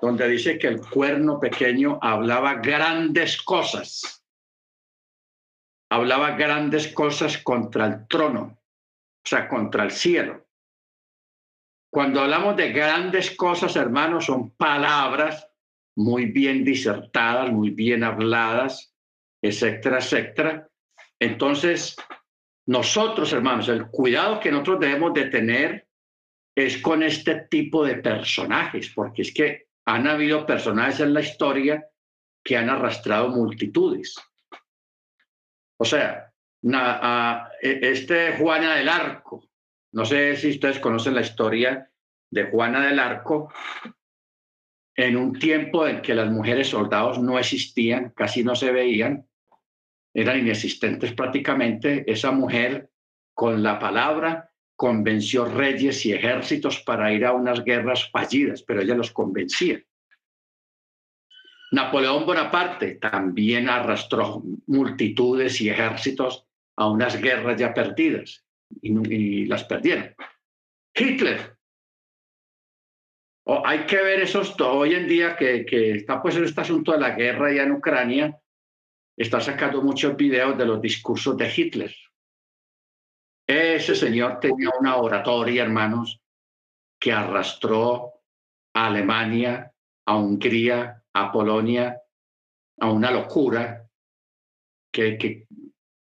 [0.00, 4.24] donde dice que el cuerno pequeño hablaba grandes cosas,
[5.90, 10.46] hablaba grandes cosas contra el trono, o sea, contra el cielo.
[11.90, 15.48] Cuando hablamos de grandes cosas, hermanos, son palabras
[15.96, 18.94] muy bien disertadas, muy bien habladas,
[19.42, 20.68] etcétera, etcétera.
[21.18, 21.96] Entonces,
[22.66, 25.88] nosotros, hermanos, el cuidado que nosotros debemos de tener
[26.54, 31.88] es con este tipo de personajes, porque es que han habido personajes en la historia
[32.42, 34.16] que han arrastrado multitudes.
[35.78, 36.32] O sea,
[37.62, 39.48] e, este Juana del Arco,
[39.92, 41.90] no sé si ustedes conocen la historia
[42.30, 43.52] de Juana del Arco,
[44.96, 49.28] en un tiempo en que las mujeres soldados no existían, casi no se veían,
[50.12, 52.90] eran inexistentes prácticamente, esa mujer
[53.34, 54.45] con la palabra
[54.76, 59.82] convenció reyes y ejércitos para ir a unas guerras fallidas, pero ella los convencía.
[61.72, 68.44] Napoleón Bonaparte también arrastró multitudes y ejércitos a unas guerras ya perdidas
[68.82, 70.14] y, las perdieron.
[70.94, 71.56] Hitler.
[73.64, 77.00] hay que ver esos, hoy en día que, que está pues en este asunto de
[77.00, 78.38] la guerra ya en Ucrania,
[79.16, 81.94] está sacando muchos videos de los discursos de Hitler.
[83.46, 86.20] Ese señor tenía una oratoria, hermanos,
[87.00, 88.22] que arrastró
[88.74, 89.72] a Alemania,
[90.06, 92.00] a Hungría, a Polonia,
[92.80, 93.88] a una locura
[94.92, 95.46] que,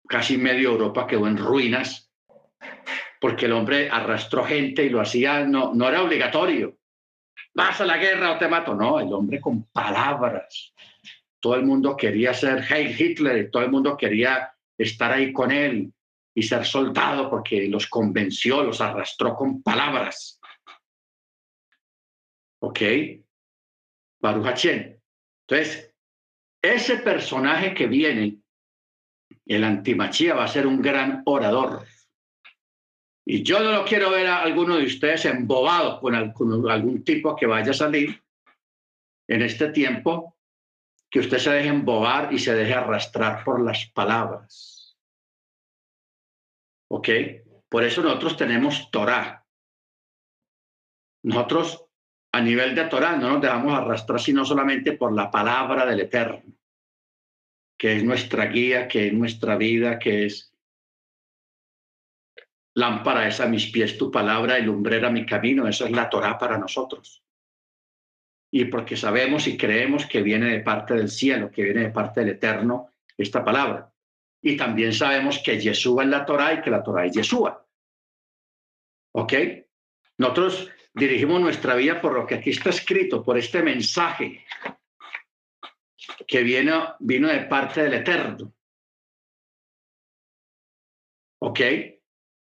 [0.06, 2.12] casi medio Europa quedó en ruinas,
[3.20, 6.78] porque el hombre arrastró gente y lo hacía, no, no era obligatorio.
[7.54, 8.74] Vas a la guerra o te mato.
[8.74, 10.74] No, el hombre con palabras,
[11.40, 15.92] todo el mundo quería ser Heil Hitler, todo el mundo quería estar ahí con él
[16.34, 20.40] y ser soldado porque los convenció, los arrastró con palabras.
[22.60, 22.80] ¿Ok?
[24.20, 25.94] Baruch Entonces,
[26.62, 28.38] ese personaje que viene,
[29.46, 31.86] el antimachía, va a ser un gran orador.
[33.26, 37.46] Y yo no lo quiero ver a alguno de ustedes embobado con algún tipo que
[37.46, 38.22] vaya a salir
[39.28, 40.36] en este tiempo
[41.10, 44.73] que usted se deje embobar y se deje arrastrar por las palabras.
[46.94, 47.08] ¿Ok?
[47.68, 49.44] Por eso nosotros tenemos Torah.
[51.24, 51.86] Nosotros
[52.30, 56.54] a nivel de Torah no nos dejamos arrastrar sino solamente por la palabra del Eterno,
[57.76, 60.54] que es nuestra guía, que es nuestra vida, que es
[62.74, 65.66] lámpara es a mis pies tu palabra y lumbrera mi camino.
[65.66, 67.24] Eso es la Torah para nosotros.
[68.52, 72.20] Y porque sabemos y creemos que viene de parte del cielo, que viene de parte
[72.20, 73.93] del Eterno, esta palabra.
[74.46, 77.66] Y también sabemos que Yeshua es la Torah y que la Torah es Yeshua.
[79.14, 79.32] ¿Ok?
[80.18, 84.44] Nosotros dirigimos nuestra vida por lo que aquí está escrito, por este mensaje
[86.28, 88.52] que vino, vino de parte del Eterno.
[91.38, 91.60] ¿Ok?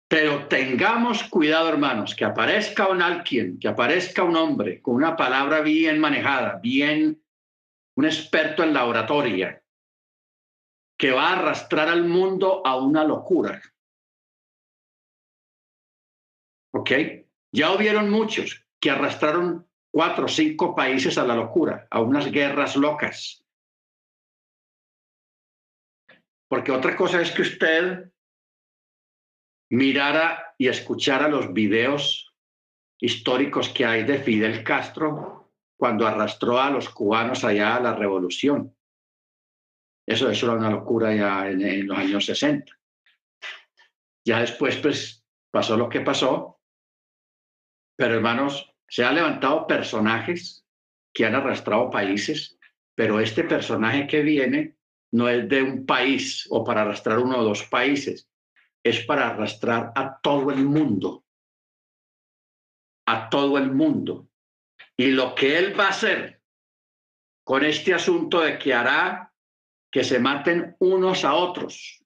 [0.08, 5.60] Pero tengamos cuidado, hermanos, que aparezca un alguien, que aparezca un hombre con una palabra
[5.60, 7.22] bien manejada, bien,
[7.94, 9.63] un experto en la oratoria,
[10.98, 13.60] que va a arrastrar al mundo a una locura.
[16.72, 16.90] ¿Ok?
[17.52, 22.76] Ya hubieron muchos que arrastraron cuatro o cinco países a la locura, a unas guerras
[22.76, 23.44] locas.
[26.48, 28.12] Porque otra cosa es que usted
[29.70, 32.34] mirara y escuchara los videos
[33.00, 38.73] históricos que hay de Fidel Castro cuando arrastró a los cubanos allá a la revolución.
[40.06, 42.72] Eso, eso era una locura ya en, en los años 60.
[44.26, 46.60] Ya después, pues, pasó lo que pasó.
[47.96, 50.66] Pero hermanos, se han levantado personajes
[51.14, 52.58] que han arrastrado países,
[52.94, 54.76] pero este personaje que viene
[55.12, 58.28] no es de un país o para arrastrar uno o dos países,
[58.82, 61.24] es para arrastrar a todo el mundo,
[63.06, 64.28] a todo el mundo.
[64.96, 66.42] Y lo que él va a hacer
[67.44, 69.32] con este asunto de que hará
[69.94, 72.02] que se maten unos a otros,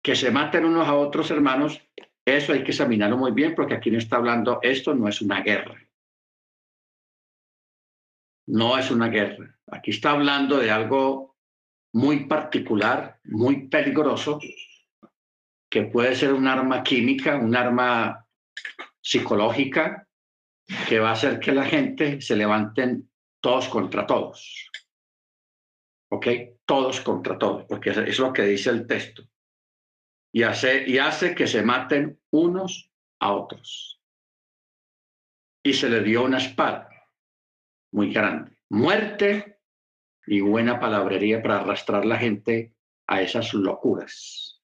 [0.00, 1.80] que se maten unos a otros hermanos,
[2.24, 5.40] eso hay que examinarlo muy bien porque aquí no está hablando, esto no es una
[5.40, 5.76] guerra.
[8.46, 9.58] No es una guerra.
[9.66, 11.36] Aquí está hablando de algo
[11.92, 14.38] muy particular, muy peligroso,
[15.68, 18.28] que puede ser un arma química, un arma
[19.02, 20.06] psicológica,
[20.88, 24.70] que va a hacer que la gente se levanten todos contra todos.
[26.10, 26.26] ¿Ok?
[26.64, 29.22] Todos contra todos, porque es lo que dice el texto.
[30.32, 32.90] Y hace, y hace que se maten unos
[33.20, 34.00] a otros.
[35.62, 36.88] Y se le dio una espada
[37.92, 38.56] muy grande.
[38.70, 39.58] Muerte
[40.26, 42.74] y buena palabrería para arrastrar la gente
[43.06, 44.62] a esas locuras,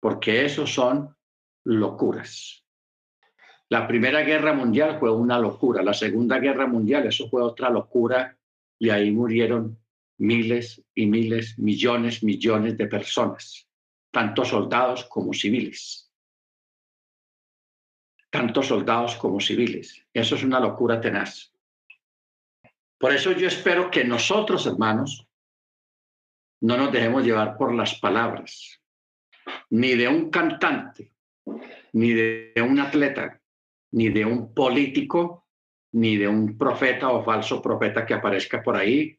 [0.00, 1.14] porque eso son
[1.64, 2.64] locuras.
[3.68, 8.38] La Primera Guerra Mundial fue una locura, la Segunda Guerra Mundial, eso fue otra locura,
[8.78, 9.78] y ahí murieron
[10.18, 13.68] miles y miles, millones, millones de personas,
[14.10, 16.10] tanto soldados como civiles.
[18.30, 20.04] Tanto soldados como civiles.
[20.12, 21.52] Eso es una locura tenaz.
[22.98, 25.26] Por eso yo espero que nosotros, hermanos,
[26.60, 28.80] no nos dejemos llevar por las palabras,
[29.70, 31.12] ni de un cantante,
[31.92, 33.40] ni de un atleta,
[33.92, 35.46] ni de un político,
[35.92, 39.18] ni de un profeta o falso profeta que aparezca por ahí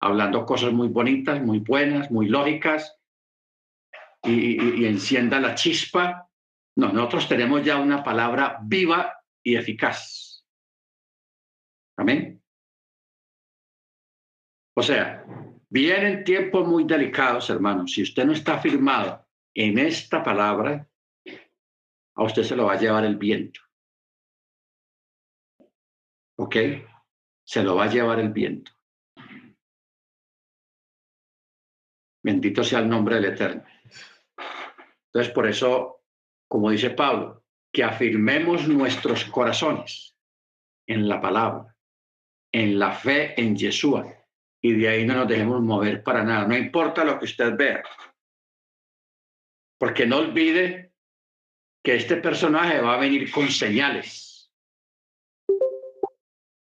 [0.00, 2.98] hablando cosas muy bonitas, muy buenas, muy lógicas
[4.22, 6.28] y, encienda la chispa.
[6.76, 10.44] No, nosotros tenemos ya una palabra viva y eficaz.
[11.98, 12.42] Amén.
[14.76, 15.24] O sea,
[15.70, 17.92] vienen tiempos muy delicados, hermanos.
[17.92, 20.86] Si usted no está firmado en esta palabra,
[22.14, 23.60] a usted se lo va a llevar el viento.
[26.38, 26.56] ¿Ok?
[27.44, 28.75] Se lo va a llevar el viento.
[32.26, 33.62] Bendito sea el nombre del Eterno.
[35.06, 36.02] Entonces, por eso,
[36.48, 40.16] como dice Pablo, que afirmemos nuestros corazones
[40.88, 41.76] en la palabra,
[42.52, 44.12] en la fe en Yeshua,
[44.60, 47.84] y de ahí no nos dejemos mover para nada, no importa lo que usted vea.
[49.78, 50.94] Porque no olvide
[51.84, 54.52] que este personaje va a venir con señales.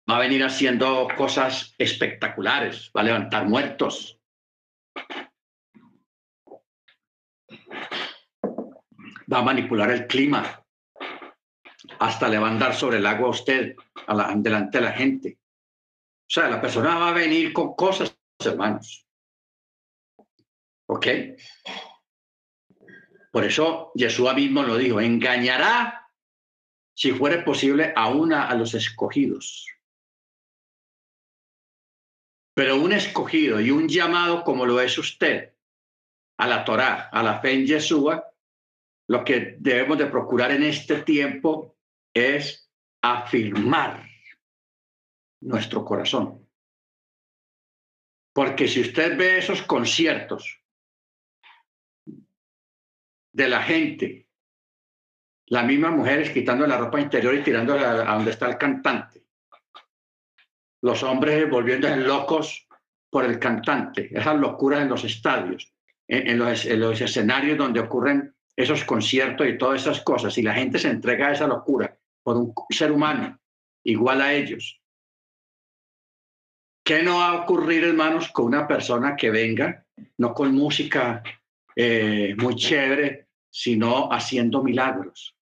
[0.09, 4.21] Va a venir haciendo cosas espectaculares, va a levantar muertos.
[9.33, 10.65] Va a manipular el clima.
[11.99, 13.77] Hasta levantar sobre el agua a usted,
[14.07, 15.39] a delante de la gente.
[16.29, 19.07] O sea, la persona va a venir con cosas, hermanos.
[20.87, 21.07] ¿Ok?
[23.33, 26.11] Por eso Jesús mismo lo dijo, engañará,
[26.95, 29.67] si fuere posible, a una a los escogidos.
[32.55, 35.55] Pero un escogido y un llamado como lo es usted
[36.39, 38.25] a la Torá, a la fe en Yeshua,
[39.09, 41.77] lo que debemos de procurar en este tiempo
[42.15, 42.71] es
[43.03, 44.07] afirmar
[45.41, 46.47] nuestro corazón.
[48.35, 50.63] Porque si usted ve esos conciertos
[53.33, 54.29] de la gente,
[55.47, 59.25] las mismas mujeres quitando la ropa interior y tirándola a donde está el cantante,
[60.83, 62.69] los hombres volviéndose locos
[63.11, 65.73] por el cantante, esas locuras en los estadios,
[66.07, 70.81] en, en los escenarios donde ocurren esos conciertos y todas esas cosas, y la gente
[70.81, 73.39] se entrega a esa locura por un ser humano
[73.85, 74.83] igual a ellos.
[76.85, 79.87] ¿Qué no va a ocurrir, hermanos, con una persona que venga,
[80.17, 81.23] no con música
[81.77, 85.37] eh, muy chévere, sino haciendo milagros,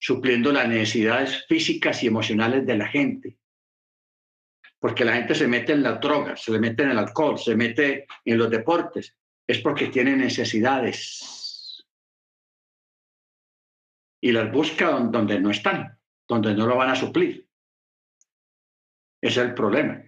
[0.00, 3.36] supliendo las necesidades físicas y emocionales de la gente?
[4.78, 7.54] Porque la gente se mete en las drogas, se le mete en el alcohol, se
[7.54, 9.14] mete en los deportes,
[9.46, 11.41] es porque tiene necesidades
[14.22, 15.98] y las busca donde no están,
[16.28, 17.48] donde no lo van a suplir.
[19.20, 20.02] Es el problema.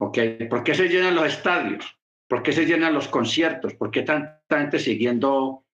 [0.00, 0.18] ¿Ok?
[0.48, 1.98] ¿Por qué se llenan los estadios?
[2.28, 3.74] ¿Por qué se llenan los conciertos?
[3.74, 5.66] ¿Por qué tanta gente siguiendo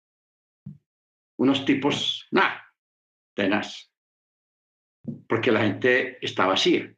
[1.37, 2.65] unos tipos, nada,
[3.35, 3.91] tenaz?
[5.27, 6.93] Porque la gente está vacía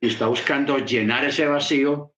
[0.00, 2.14] y está buscando llenar ese vacío,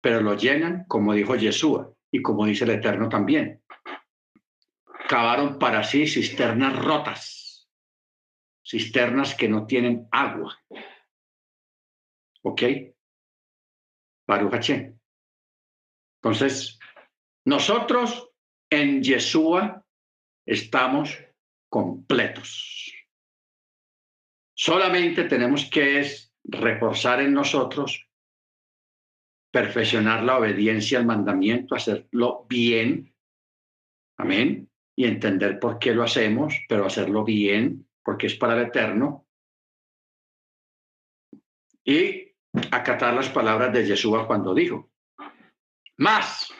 [0.00, 3.63] pero lo llenan, como dijo Yeshua y como dice el Eterno también,
[5.08, 7.68] cavaron para sí cisternas rotas,
[8.64, 10.58] cisternas que no tienen agua.
[12.42, 12.62] ¿Ok?
[14.26, 14.70] Baruch
[16.22, 16.78] Entonces,
[17.44, 18.30] nosotros
[18.70, 19.84] en Yeshua
[20.46, 21.18] estamos
[21.68, 22.92] completos.
[24.56, 28.08] Solamente tenemos que es reforzar en nosotros,
[29.50, 33.14] perfeccionar la obediencia al mandamiento, hacerlo bien.
[34.16, 39.26] Amén y entender por qué lo hacemos, pero hacerlo bien, porque es para el eterno.
[41.84, 42.32] Y
[42.70, 44.90] acatar las palabras de Yeshua cuando dijo,
[45.96, 46.52] más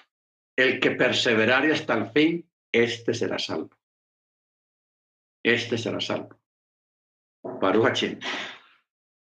[0.57, 3.71] el que perseverare hasta el fin, este será salvo.
[5.43, 6.41] Este será salvo.
[7.43, 8.19] Baruch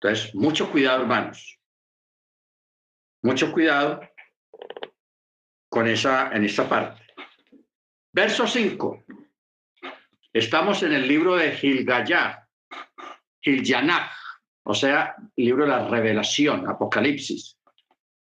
[0.01, 1.60] Entonces, mucho cuidado, hermanos.
[3.24, 4.01] Mucho cuidado
[5.70, 7.01] con esa, en esta parte.
[8.16, 9.05] Verso 5.
[10.32, 12.47] Estamos en el libro de Gilgayá,
[13.41, 14.11] Gilyanach,
[14.66, 17.57] o sea, libro de la revelación, Apocalipsis,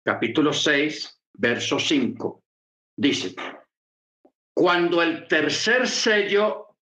[0.05, 2.45] capítulo 6, verso 5.
[2.99, 3.35] Dice,
[4.53, 6.77] cuando el tercer sello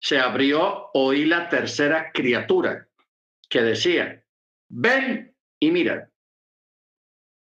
[0.00, 2.88] se abrió, oí la tercera criatura
[3.48, 4.20] que decía,
[4.68, 6.10] ven y mira.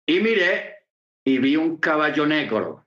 [0.06, 0.84] Y miré
[1.24, 2.83] y vi un caballo negro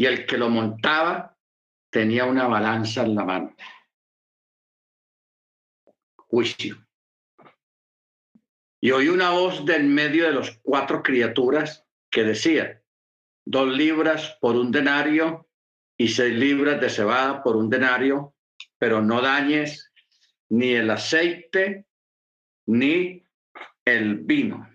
[0.00, 1.36] y el que lo montaba
[1.92, 3.54] tenía una balanza en la mano.
[6.16, 6.88] Juicio.
[8.80, 12.82] Y oí una voz de en medio de los cuatro criaturas que decía,
[13.44, 15.50] dos libras por un denario
[15.98, 18.34] y seis libras de cebada por un denario,
[18.78, 19.92] pero no dañes
[20.48, 21.84] ni el aceite
[22.64, 23.22] ni
[23.84, 24.66] el vino.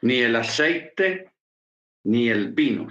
[0.00, 1.35] Ni el aceite
[2.06, 2.86] ni el vino.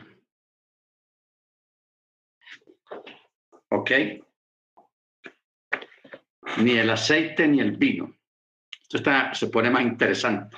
[3.69, 3.91] ¿Ok?
[6.57, 8.13] Ni el aceite ni el vino.
[8.81, 10.55] Esto está, se pone más interesante.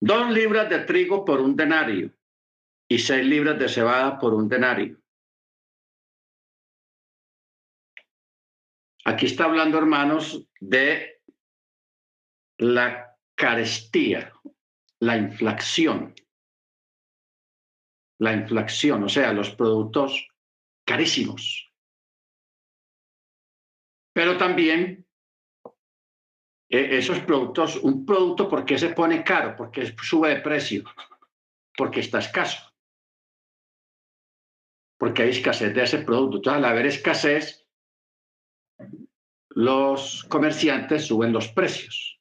[0.00, 2.14] Dos libras de trigo por un denario
[2.88, 4.98] y seis libras de cebada por un denario.
[9.04, 11.22] Aquí está hablando, hermanos, de
[12.58, 14.32] la carestía
[15.00, 16.14] la inflación.
[18.18, 20.26] La inflación, o sea, los productos
[20.86, 21.70] carísimos.
[24.14, 25.06] Pero también
[26.68, 29.54] eh, esos productos, un producto, ¿por qué se pone caro?
[29.56, 30.84] Porque sube de precio,
[31.76, 32.72] porque está escaso.
[34.98, 36.38] Porque hay escasez de ese producto.
[36.38, 37.68] Entonces, al haber escasez,
[39.50, 42.20] los comerciantes suben los precios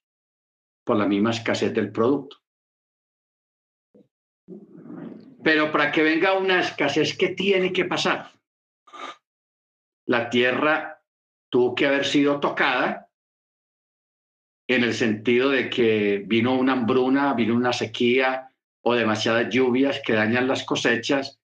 [0.84, 2.45] por la misma escasez del producto.
[5.46, 8.32] Pero para que venga una escasez, ¿qué tiene que pasar?
[10.08, 11.04] La tierra
[11.52, 13.12] tuvo que haber sido tocada
[14.68, 18.50] en el sentido de que vino una hambruna, vino una sequía
[18.82, 21.40] o demasiadas lluvias que dañan las cosechas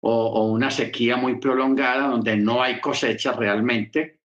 [0.00, 4.20] o, una sequía muy prolongada donde no hay cosecha realmente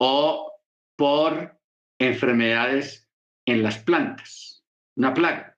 [0.00, 0.52] o
[0.96, 1.60] por
[1.96, 3.08] enfermedades
[3.46, 4.64] en las plantas,
[4.96, 5.56] una plaga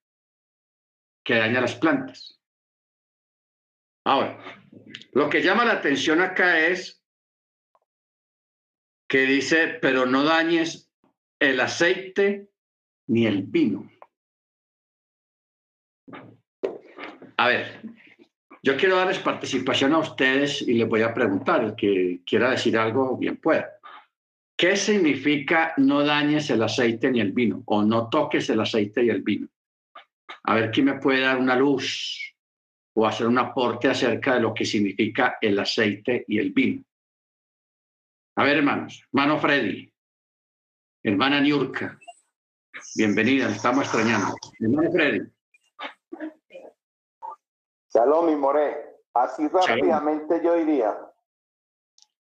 [1.25, 2.34] que daña las plantas.
[4.05, 4.39] Ahora,
[5.13, 7.03] lo que llama la atención acá es
[9.09, 10.91] que dice, pero no dañes
[11.39, 12.51] el aceite
[13.09, 13.91] ni el vino.
[17.37, 17.81] A ver,
[18.63, 22.79] yo quiero darles participación a ustedes y les voy a preguntar, el que quiera decir
[22.79, 23.71] algo, bien pueda.
[24.57, 29.11] ¿Qué significa no dañes el aceite ni el vino o no toques el aceite y
[29.11, 29.49] el vino?
[30.45, 32.24] A ver quién me puede dar una luz
[32.95, 36.85] o hacer un aporte acerca de lo que significa el aceite y el vino.
[38.37, 39.93] A ver, hermanos, hermano Freddy,
[41.03, 41.99] hermana Niurka,
[42.97, 44.35] bienvenida, estamos extrañando.
[44.59, 45.21] Hermano Freddy.
[47.89, 50.99] Salón y More, así rápidamente yo diría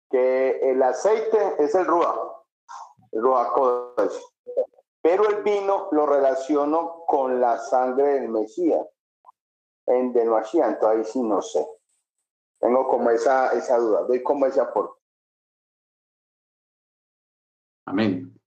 [0.09, 2.45] que el aceite es el Rúa,
[3.11, 3.53] el Rúa
[5.01, 8.86] pero el vino lo relaciono con la sangre del Mesías,
[9.88, 11.65] en Mashiach, entonces ahí sí no sé.
[12.59, 14.99] Tengo como esa, esa duda, doy como ese aporte.
[17.85, 18.38] Amén.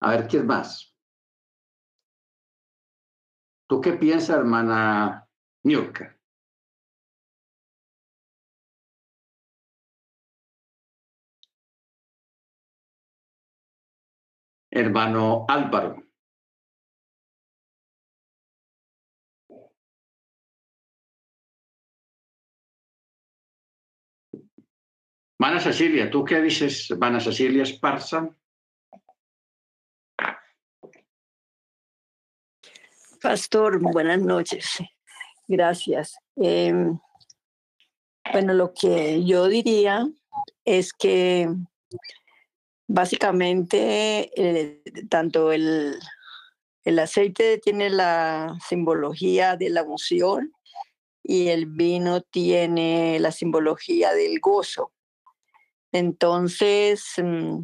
[0.00, 0.94] A ver, ¿quién más?
[3.66, 5.26] ¿Tú qué piensas, hermana
[5.64, 6.16] Niurka?
[14.70, 16.03] Hermano Álvaro.
[25.44, 28.34] Mana Cecilia, ¿tú qué dices, Mana Cecilia Esparza?
[33.20, 34.78] Pastor, buenas noches.
[35.46, 36.16] Gracias.
[36.36, 36.98] Em,
[38.32, 40.08] bueno, lo que yo diría
[40.64, 41.50] es que
[42.86, 45.98] Básicamente, eh, tanto el,
[46.84, 50.54] el aceite tiene la simbología de la unción
[51.22, 54.93] y el vino tiene la simbología del gozo.
[55.94, 57.60] Entonces, mm,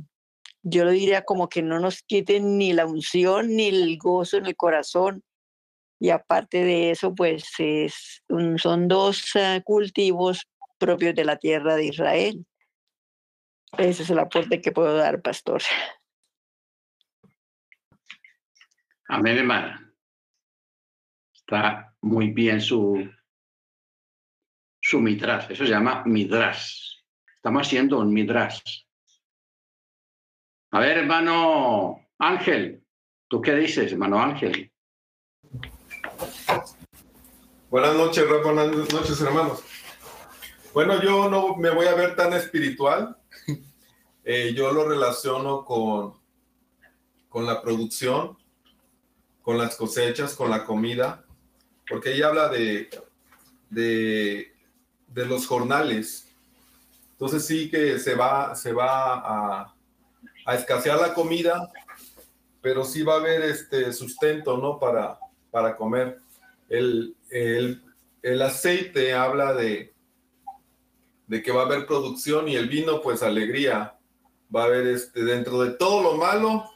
[0.62, 4.46] yo lo diría como que no nos quiten ni la unción ni el gozo en
[4.46, 5.24] el corazón.
[5.98, 8.22] Y aparte de eso, pues es,
[8.56, 12.46] son dos eh, cultivos propios de la tierra de Israel.
[13.76, 15.60] Ese es el aporte que puedo dar, pastor.
[19.08, 19.92] Amén, hermana.
[21.34, 23.10] Está muy bien su,
[24.80, 25.50] su mitras.
[25.50, 26.99] Eso se llama midras.
[27.40, 28.62] Estamos haciendo un midras.
[30.72, 32.84] A ver, hermano Ángel,
[33.28, 34.70] ¿tú qué dices, hermano Ángel?
[37.70, 39.64] Buenas noches, buenas noches, hermanos.
[40.74, 43.16] Bueno, yo no me voy a ver tan espiritual,
[44.22, 46.20] eh, yo lo relaciono con,
[47.30, 48.36] con la producción,
[49.40, 51.24] con las cosechas, con la comida,
[51.88, 52.90] porque ella habla de,
[53.70, 56.29] de los jornales.
[57.20, 59.74] Entonces sí que se va, se va a,
[60.54, 61.70] escasear la comida,
[62.62, 64.78] pero sí va a haber este sustento, ¿no?
[64.78, 65.18] Para,
[65.50, 66.18] para comer.
[66.70, 67.84] El, el,
[68.22, 69.92] el aceite habla de,
[71.26, 73.98] de que va a haber producción y el vino, pues alegría
[74.54, 76.70] va a haber este, dentro de todo lo malo,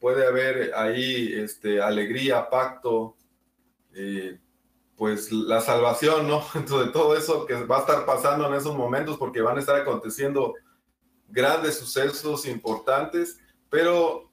[0.00, 3.18] puede haber ahí este, alegría, pacto,
[3.92, 4.38] eh,
[4.98, 6.44] pues la salvación, ¿no?
[6.52, 9.60] Dentro de todo eso que va a estar pasando en esos momentos, porque van a
[9.60, 10.54] estar aconteciendo
[11.28, 13.38] grandes sucesos importantes,
[13.70, 14.30] pero,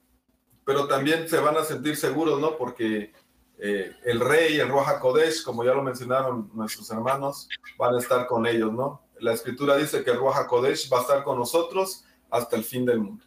[0.64, 2.56] pero también se van a sentir seguros, ¿no?
[2.56, 3.12] Porque
[3.58, 7.48] eh, el rey, el Roja Kodesh, como ya lo mencionaron nuestros hermanos,
[7.78, 9.06] van a estar con ellos, ¿no?
[9.20, 12.84] La escritura dice que el Roja Kodesh va a estar con nosotros hasta el fin
[12.84, 13.24] del mundo.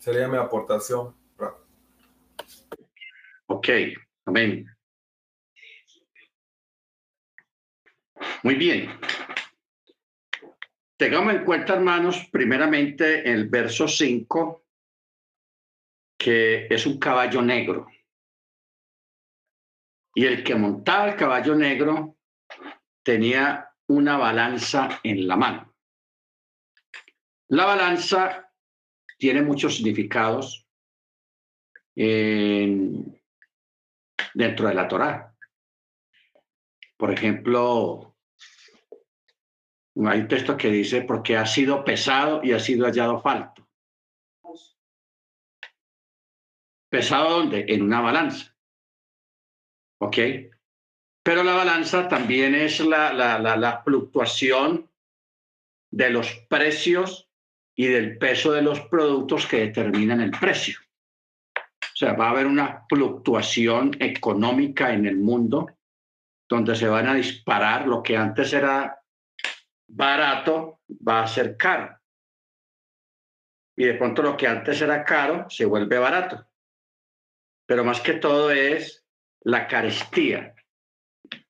[0.00, 1.14] Sería mi aportación.
[3.46, 3.68] Ok,
[4.24, 4.66] amén.
[8.44, 8.90] Muy bien.
[10.98, 14.66] Tengamos en cuenta, hermanos, primeramente el verso 5,
[16.18, 17.86] que es un caballo negro.
[20.14, 22.18] Y el que montaba el caballo negro
[23.02, 25.74] tenía una balanza en la mano.
[27.48, 28.52] La balanza
[29.16, 30.68] tiene muchos significados
[31.94, 33.08] dentro
[34.34, 35.34] de la Torá.
[36.98, 38.13] Por ejemplo,
[39.96, 43.66] hay un texto que dice, porque ha sido pesado y ha sido hallado falto.
[46.90, 47.64] ¿Pesado dónde?
[47.68, 48.56] En una balanza.
[50.00, 50.16] ¿Ok?
[51.24, 54.90] Pero la balanza también es la, la, la, la fluctuación
[55.90, 57.30] de los precios
[57.76, 60.78] y del peso de los productos que determinan el precio.
[61.56, 65.70] O sea, va a haber una fluctuación económica en el mundo
[66.48, 69.03] donde se van a disparar lo que antes era
[69.86, 71.98] barato, va a ser caro.
[73.76, 76.46] Y de pronto lo que antes era caro se vuelve barato.
[77.66, 79.04] Pero más que todo es
[79.40, 80.54] la carestía.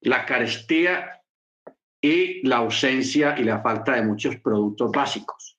[0.01, 1.23] La carestía
[2.01, 5.59] y la ausencia y la falta de muchos productos básicos.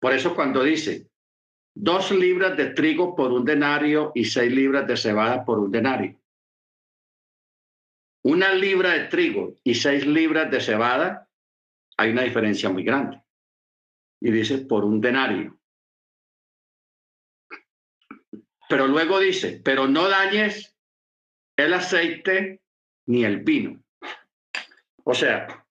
[0.00, 1.08] Por eso cuando dice
[1.74, 6.20] dos libras de trigo por un denario y seis libras de cebada por un denario.
[8.24, 11.28] Una libra de trigo y seis libras de cebada,
[11.96, 13.22] hay una diferencia muy grande.
[14.20, 15.58] Y dice por un denario.
[18.68, 20.74] Pero luego dice, pero no dañes
[21.56, 22.62] el aceite
[23.06, 23.82] ni el vino.
[25.04, 25.66] O sea,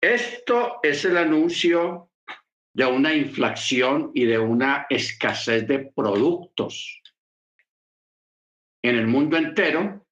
[0.00, 2.10] esto es el anuncio
[2.72, 7.02] de una inflación y de una escasez de productos
[8.82, 10.06] en el mundo entero.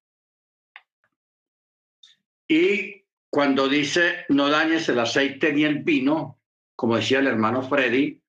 [2.49, 6.39] Y cuando dice no dañes el aceite ni el vino,
[6.75, 8.19] como decía el hermano Freddy,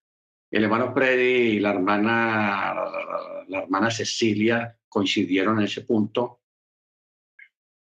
[0.51, 2.75] el hermano Freddy y la hermana,
[3.49, 6.41] la hermana Cecilia coincidieron en ese punto,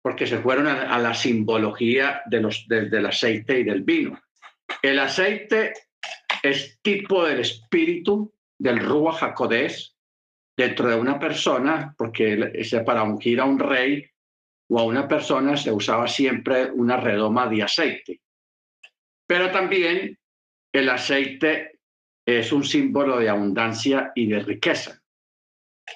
[0.01, 4.19] porque se fueron a, la simbología de los, del aceite y del vino.
[4.81, 5.75] El aceite
[6.43, 9.95] es tipo del espíritu del Ruach HaKodesh
[10.57, 12.53] dentro de una persona, porque
[12.87, 14.12] para ungir a un rey
[14.75, 18.23] o a una persona se usaba siempre una redoma de aceite.
[19.27, 20.19] Pero también
[20.73, 21.79] el aceite
[22.25, 24.99] es un símbolo de abundancia y de riqueza.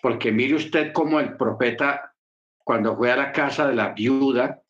[0.03, 2.15] Porque mire usted cómo el profeta,
[2.63, 4.63] cuando fue a la casa de la viuda,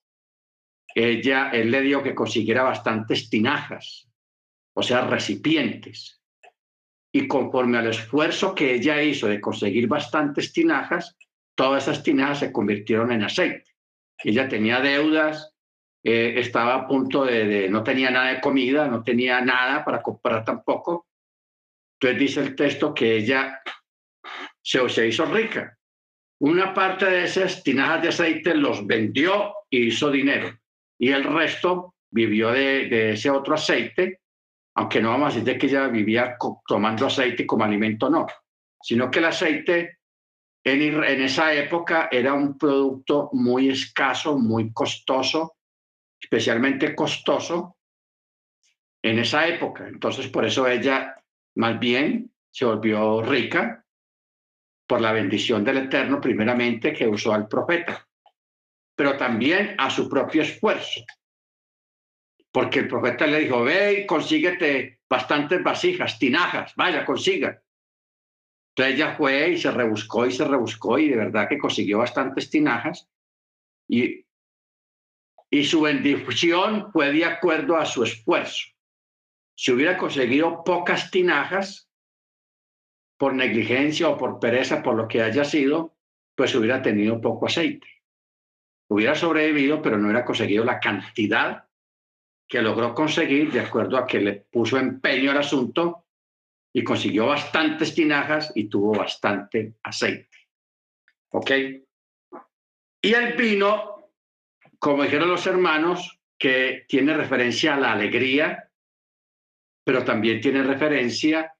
[0.94, 4.08] ella, él le dio que consiguiera bastantes tinajas
[4.78, 6.22] o sea, recipientes.
[7.12, 11.16] Y conforme al esfuerzo que ella hizo de conseguir bastantes tinajas,
[11.56, 13.65] todas esas tinajas se convirtieron en aceite.
[14.22, 15.54] Ella tenía deudas,
[16.02, 20.44] eh, estaba a punto de, no tenía nada de comida, no tenía nada para comprar
[20.44, 21.06] tampoco.
[21.98, 23.60] Entonces dice el texto que ella
[24.62, 25.76] se, se hizo rica.
[26.40, 30.58] Una parte de esas tinajas de aceite los vendió y hizo dinero.
[30.98, 34.20] Y el resto vivió de, de ese otro aceite
[34.76, 36.36] aunque no vamos a decir que ella vivía
[36.66, 38.26] tomando aceite como alimento, no,
[38.80, 39.98] sino que el aceite
[40.72, 45.56] en, esa época era un producto muy escaso, muy costoso,
[46.20, 47.76] especialmente costoso
[49.02, 49.86] en esa época.
[49.86, 51.22] Entonces, por eso ella
[51.54, 53.84] más bien se volvió rica
[54.86, 58.06] por la bendición del Eterno, primeramente, que usó al profeta,
[58.94, 61.04] pero también a su propio esfuerzo
[62.56, 67.62] porque el profeta le dijo, ve y consíguete bastantes vasijas, tinajas, vaya, consiga.
[68.76, 72.50] Entonces ella fue y se rebuscó y se rebuscó y de verdad que consiguió bastantes
[72.50, 73.08] tinajas
[73.88, 74.26] y,
[75.48, 78.66] y su bendición fue de acuerdo a su esfuerzo.
[79.56, 81.88] Si hubiera conseguido pocas tinajas,
[83.16, 85.96] por negligencia o por pereza, por lo que haya sido,
[86.34, 87.86] pues hubiera tenido poco aceite.
[88.88, 91.64] Hubiera sobrevivido, pero no hubiera conseguido la cantidad
[92.46, 96.05] que logró conseguir de acuerdo a que le puso empeño al asunto
[96.76, 100.36] y consiguió bastantes tinajas y tuvo bastante aceite.
[101.30, 101.50] ¿Ok?
[103.00, 104.12] Y el vino,
[104.78, 108.70] como dijeron los hermanos, que tiene referencia a la alegría,
[109.86, 111.56] pero también tiene referencia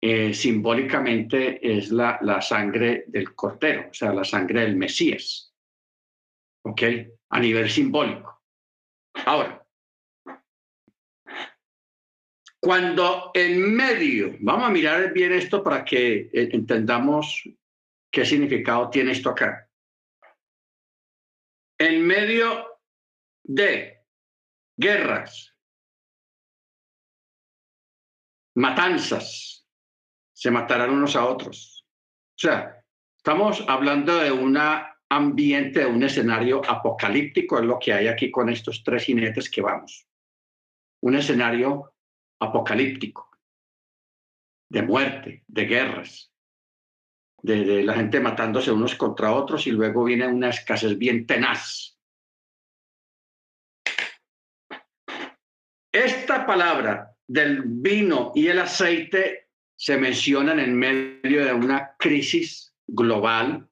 [0.00, 5.52] eh, simbólicamente es la, la sangre del cordero, o sea, la sangre del Mesías.
[6.62, 6.82] ¿Ok?
[7.30, 8.40] A nivel simbólico.
[9.26, 9.63] Ahora,
[12.64, 17.46] Cuando en medio, vamos a mirar bien esto para que eh, entendamos
[18.10, 19.68] qué significado tiene esto acá.
[21.78, 22.80] En medio
[23.42, 24.00] de
[24.78, 25.54] guerras,
[28.54, 29.68] matanzas,
[30.32, 31.86] se matarán unos a otros.
[32.30, 32.82] O sea,
[33.18, 34.58] estamos hablando de un
[35.10, 39.60] ambiente, de un escenario apocalíptico, es lo que hay aquí con estos tres jinetes que
[39.60, 40.08] vamos.
[41.02, 41.93] Un escenario
[42.40, 43.30] apocalíptico,
[44.70, 46.32] de muerte, de guerras,
[47.42, 51.98] de, la gente matándose unos contra otros y luego viene una escasez bien tenaz.
[55.92, 63.68] Esta palabra del vino y el aceite se mencionan en medio de una crisis global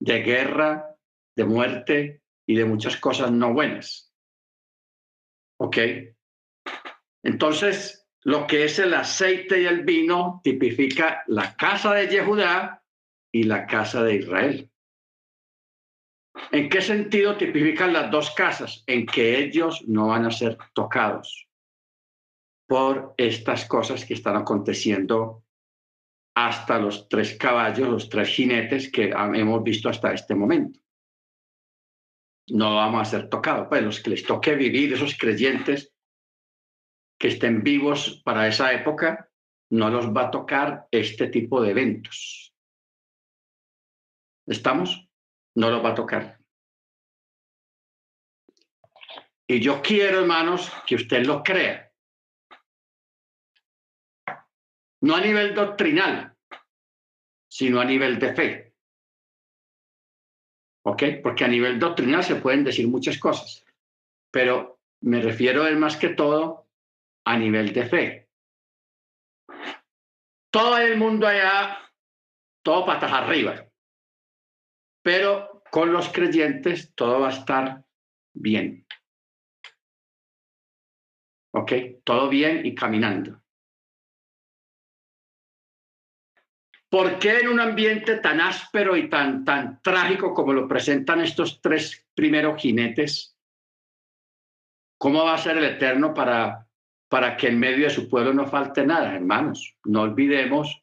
[0.00, 0.96] de guerra,
[1.36, 4.12] de muerte y de muchas cosas no buenas.
[5.60, 5.78] ¿Ok?
[7.22, 12.82] Entonces, lo que es el aceite y el vino tipifica la casa de Yehudá
[13.32, 14.70] y la casa de Israel.
[16.52, 18.84] ¿En qué sentido tipifican las dos casas?
[18.86, 21.48] En que ellos no van a ser tocados
[22.66, 25.44] por estas cosas que están aconteciendo
[26.36, 30.78] hasta los tres caballos, los tres jinetes que hemos visto hasta este momento.
[32.50, 33.66] No vamos a ser tocados.
[33.68, 35.92] Pues los que les toque vivir, esos creyentes
[37.18, 39.30] que estén vivos para esa época,
[39.70, 42.54] no los va a tocar este tipo de eventos.
[44.46, 45.08] ¿Estamos?
[45.56, 46.38] No los va a tocar.
[49.46, 51.90] Y yo quiero, hermanos, que usted lo crea.
[55.00, 56.36] No a nivel doctrinal,
[57.50, 58.74] sino a nivel de fe.
[60.84, 61.02] ¿Ok?
[61.22, 63.64] Porque a nivel doctrinal se pueden decir muchas cosas,
[64.30, 66.67] pero me refiero es más que todo
[67.28, 68.30] a nivel de fe.
[70.50, 71.78] Todo el mundo allá,
[72.64, 73.68] todo patas arriba,
[75.02, 77.84] pero con los creyentes todo va a estar
[78.32, 78.86] bien.
[81.52, 81.72] ¿Ok?
[82.02, 83.42] Todo bien y caminando.
[86.88, 91.60] ¿Por qué en un ambiente tan áspero y tan, tan trágico como lo presentan estos
[91.60, 93.36] tres primeros jinetes?
[94.96, 96.67] ¿Cómo va a ser el Eterno para,
[97.08, 99.76] para que en medio de su pueblo no falte nada, hermanos?
[99.84, 100.82] No olvidemos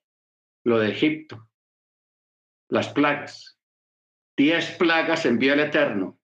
[0.63, 1.47] lo de Egipto,
[2.69, 3.59] las plagas.
[4.37, 6.19] Diez plagas envió el Eterno.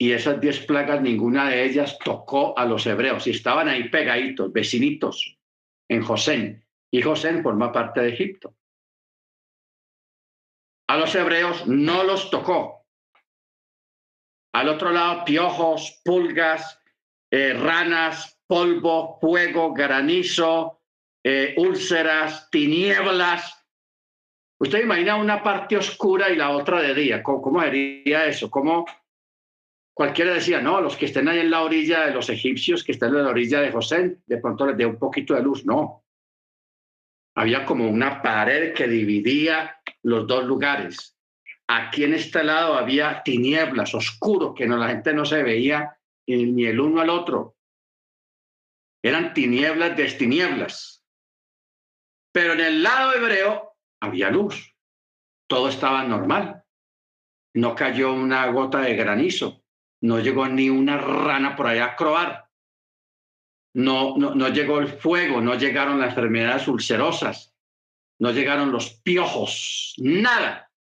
[0.00, 3.26] Y esas diez plagas, ninguna de ellas tocó a los hebreos.
[3.26, 5.38] Y estaban ahí pegaditos, vecinitos,
[5.88, 8.54] en José y José forma parte de Egipto.
[10.88, 12.86] A los hebreos no los tocó.
[14.54, 16.80] Al otro lado, piojos, pulgas,
[17.30, 20.82] eh, ranas, polvo, fuego, granizo,
[21.22, 23.54] eh, úlceras, tinieblas.
[24.60, 27.22] Usted imagina una parte oscura y la otra de día.
[27.22, 28.50] ¿Cómo, cómo sería eso?
[28.50, 28.86] ¿Cómo
[29.94, 33.14] cualquiera decía, no, los que estén ahí en la orilla de los egipcios, que estén
[33.14, 35.64] en la orilla de José, de pronto les dé un poquito de luz?
[35.64, 36.04] No
[37.38, 41.16] había como una pared que dividía los dos lugares.
[41.68, 45.97] Aquí en este lado había tinieblas, oscuro, que no, la gente no se veía
[46.28, 47.56] ni el uno al otro.
[49.02, 51.04] Eran tinieblas de tinieblas.
[52.32, 54.74] Pero en el lado hebreo había luz.
[55.48, 56.62] Todo estaba normal.
[57.54, 59.64] No cayó una gota de granizo.
[60.02, 62.48] No llegó ni una rana por allá a croar
[63.78, 67.54] no, no, llegó el fuego, no llegaron las enfermedades ulcerosas,
[68.18, 70.72] no llegaron los piojos, nada.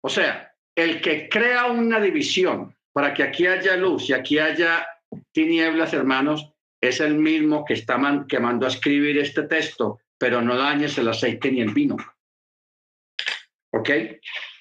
[0.00, 4.88] O sea, el que crea una división para que aquí haya luz y aquí haya
[5.30, 10.56] tinieblas, hermanos, es el mismo que, está que mandó a escribir este texto, pero no
[10.56, 11.98] dañes el aceite ni el vino.
[13.74, 13.90] ¿Ok?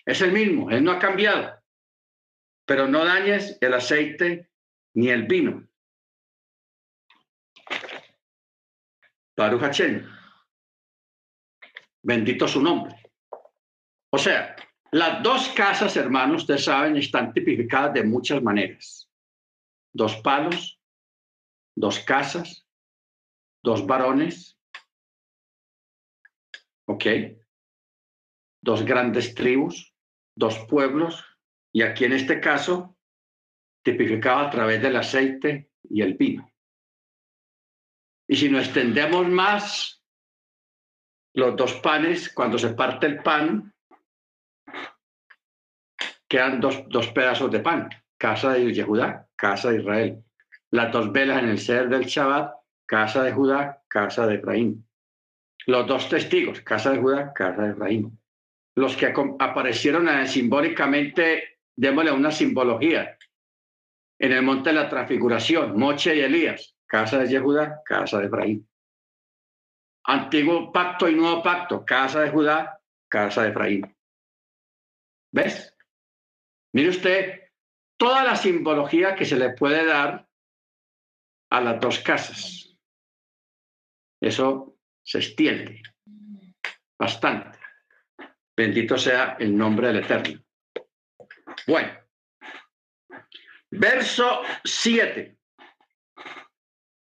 [0.05, 1.63] Es el mismo, él no ha cambiado,
[2.65, 4.49] pero no dañes el aceite
[4.95, 5.65] ni el vino.
[9.37, 9.79] Baruch
[12.03, 13.01] Bendito su nombre.
[14.09, 14.57] O sea,
[14.95, 19.11] las dos casas, hermanos, ustedes saben, están tipificadas de muchas maneras.
[19.93, 20.79] Dos palos,
[21.75, 22.65] dos casas,
[23.61, 24.57] dos varones,
[26.87, 27.05] ¿ok?
[28.63, 29.93] Dos grandes tribus,
[30.33, 31.21] dos pueblos,
[31.73, 32.97] y aquí en este caso,
[33.83, 36.49] tipificado a través del aceite y el vino.
[38.29, 40.01] Y si nos extendemos más,
[41.33, 43.74] los dos panes, cuando se parte el pan,
[46.35, 50.21] quedan dos, dos pedazos de pan, casa de Judá, casa de Israel.
[50.69, 52.53] Las dos velas en el ser del Shabbat,
[52.85, 54.85] casa de Judá, casa de Efraín.
[55.65, 58.19] Los dos testigos, casa de Judá, casa de Efraín.
[58.75, 63.17] Los que aparecieron simbólicamente, démosle una simbología,
[64.19, 68.67] en el monte de la transfiguración, Moche y Elías, casa de Judá, casa de Efraín.
[70.03, 72.77] Antiguo pacto y nuevo pacto, casa de Judá,
[73.07, 73.95] casa de Efraín.
[75.31, 75.74] ¿Ves?
[76.75, 77.51] Mire usted
[77.97, 80.27] toda la simbología que se le puede dar
[81.49, 82.77] a las dos casas.
[84.21, 85.81] Eso se extiende
[86.99, 87.57] bastante.
[88.57, 90.43] Bendito sea el nombre del Eterno.
[91.65, 91.93] Bueno,
[93.71, 95.37] verso 7.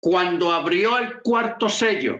[0.00, 2.18] Cuando abrió el cuarto sello,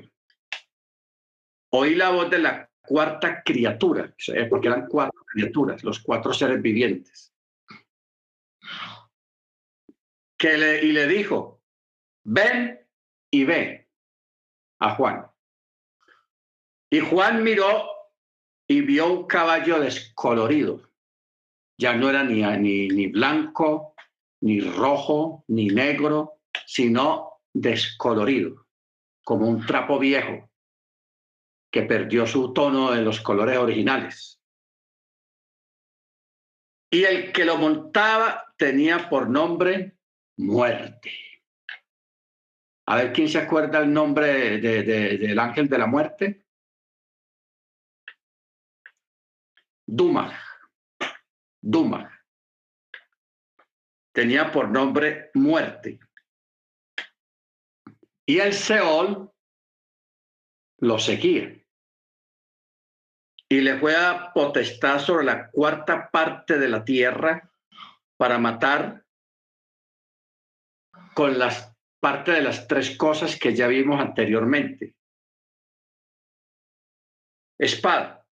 [1.73, 4.15] oí la voz de la cuarta criatura,
[4.51, 7.28] porque eran cuatro criaturas, los cuatro seres vivientes,
[10.39, 11.61] que le, y le dijo,
[12.25, 12.81] ven
[13.31, 13.89] y ve
[14.79, 15.27] a Juan.
[16.91, 17.87] Y Juan miró
[18.67, 20.89] y vio un caballo descolorido.
[21.77, 23.95] Ya no era ni, ni, ni blanco,
[24.41, 28.67] ni rojo, ni negro, sino descolorido,
[29.25, 30.49] como un trapo viejo
[31.71, 34.41] que perdió su tono de los colores originales.
[36.91, 39.98] Y el que lo montaba tenía por nombre
[40.39, 41.13] muerte.
[42.87, 46.47] A ver, ¿quién se acuerda el nombre del ángel de la muerte?
[49.87, 50.39] Duma.
[51.61, 52.11] Duma.
[54.13, 55.99] Tenía por nombre muerte.
[58.27, 59.31] Y el Seol
[60.81, 61.55] lo seguía.
[63.51, 67.51] Y le fue a potestad sobre la cuarta parte de la tierra
[68.17, 69.05] para matar
[71.15, 71.69] con las
[72.01, 74.95] parte de las tres cosas que ya vimos anteriormente.
[77.59, 78.25] Espada,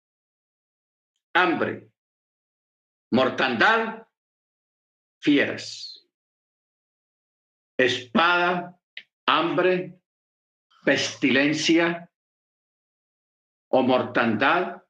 [1.34, 1.90] hambre,
[3.10, 4.06] mortandad,
[5.20, 6.08] fieras.
[7.78, 8.78] Espada,
[9.26, 10.00] hambre,
[10.84, 12.10] pestilencia
[13.68, 14.82] o mortandad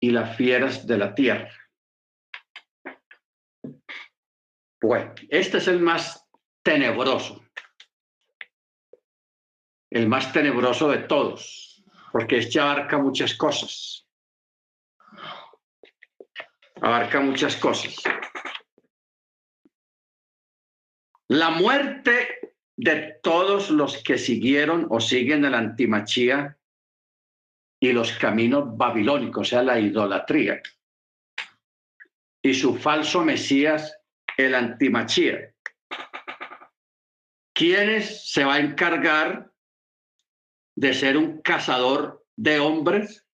[0.00, 1.50] y las fieras de la tierra.
[4.80, 6.27] Bueno, este es el más
[6.68, 7.42] tenebroso,
[9.88, 14.06] el más tenebroso de todos, porque este abarca muchas cosas.
[16.82, 17.96] Abarca muchas cosas.
[21.28, 26.58] La muerte de todos los que siguieron o siguen el antimachía
[27.80, 30.60] y los caminos babilónicos, o sea, la idolatría.
[32.42, 33.98] Y su falso Mesías,
[34.36, 35.54] el antimachía.
[37.58, 39.52] ¿Quiénes se va a encargar
[40.76, 43.26] de ser un cazador de hombres?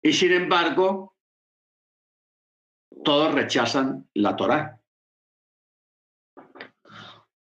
[0.00, 1.16] Y sin embargo,
[3.02, 4.80] todos rechazan la Torá.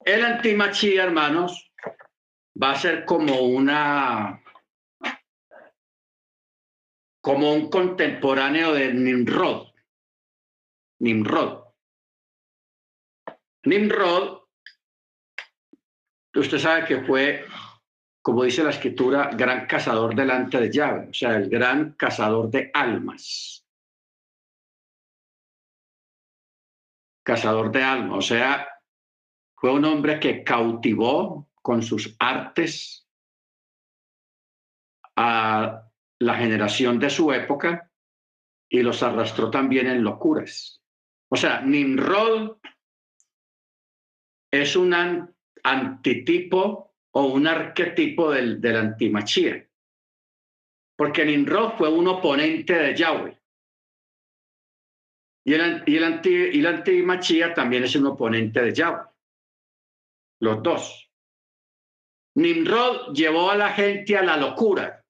[0.04, 1.72] El antimachía, hermanos,
[2.62, 4.40] va a ser como una
[7.20, 9.72] como un contemporáneo de Nimrod.
[11.00, 11.63] Nimrod.
[13.64, 14.42] Nimrod,
[16.34, 17.46] usted sabe que fue,
[18.22, 22.70] como dice la escritura, gran cazador delante de Yahweh, o sea, el gran cazador de
[22.74, 23.66] almas.
[27.24, 28.68] Cazador de almas, o sea,
[29.56, 33.08] fue un hombre que cautivó con sus artes
[35.16, 35.88] a
[36.18, 37.90] la generación de su época
[38.68, 40.82] y los arrastró también en locuras.
[41.30, 42.58] O sea, Nimrod
[44.60, 44.94] es un
[45.62, 49.68] antitipo o un arquetipo del, del antimachía,
[50.96, 53.40] porque Nimrod fue un oponente de Yahweh.
[55.46, 59.04] Y el, y el, anti, y el antimachía también es un oponente de Yahweh.
[60.40, 61.10] Los dos.
[62.36, 65.04] Nimrod llevó a la gente a la locura,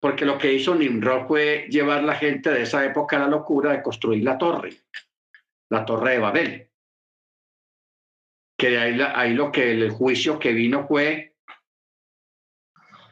[0.00, 3.28] porque lo que hizo Nimrod fue llevar a la gente de esa época a la
[3.28, 4.72] locura de construir la torre,
[5.70, 6.73] la torre de Babel.
[8.64, 11.34] Que ahí, ahí lo que el juicio que vino fue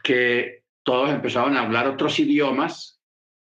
[0.03, 3.03] que todos empezaron a hablar otros idiomas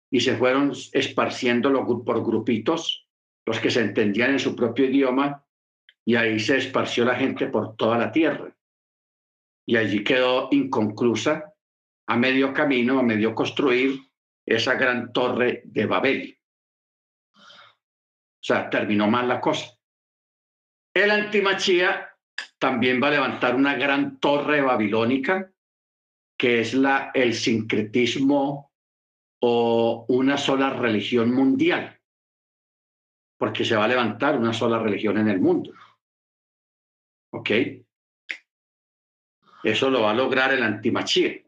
[0.09, 1.71] y se fueron esparciendo
[2.03, 3.07] por grupitos,
[3.45, 5.45] los que se entendían en su propio idioma,
[6.03, 8.51] y ahí se esparció la gente por toda la tierra
[9.67, 11.53] y allí quedó inconclusa,
[12.07, 14.01] a medio camino, a medio construir
[14.43, 16.39] esa gran torre de Babel.
[17.35, 19.77] O sea, terminó mal la cosa.
[20.93, 22.15] El antimachía
[22.59, 25.51] también va a levantar una gran torre babilónica,
[26.37, 28.71] que es la, el sincretismo
[29.41, 31.99] o una sola religión mundial,
[33.37, 35.73] porque se va a levantar una sola religión en el mundo.
[37.31, 37.49] ¿Ok?
[39.63, 41.41] Eso lo va a lograr el antimachía.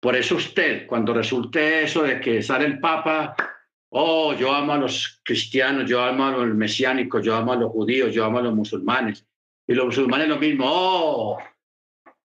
[0.00, 3.34] Por eso usted, cuando resulte eso de que sale el Papa,
[3.90, 7.70] oh, yo amo a los cristianos, yo amo a los mesiánicos, yo amo a los
[7.70, 9.26] judíos, yo amo a los musulmanes.
[9.66, 11.38] Y los musulmanes lo mismo, oh,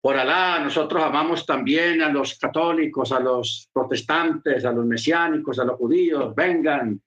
[0.01, 5.65] por Alá, nosotros amamos también a los católicos, a los protestantes, a los mesiánicos, a
[5.65, 7.01] los judíos, vengan.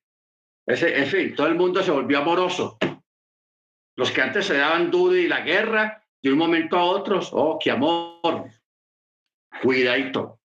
[0.67, 2.77] Ese, en fin, todo el mundo se volvió amoroso.
[3.97, 7.59] Los que antes se daban duda y la guerra, de un momento a otro, oh,
[7.63, 8.51] qué amor,
[9.63, 10.41] cuidadito.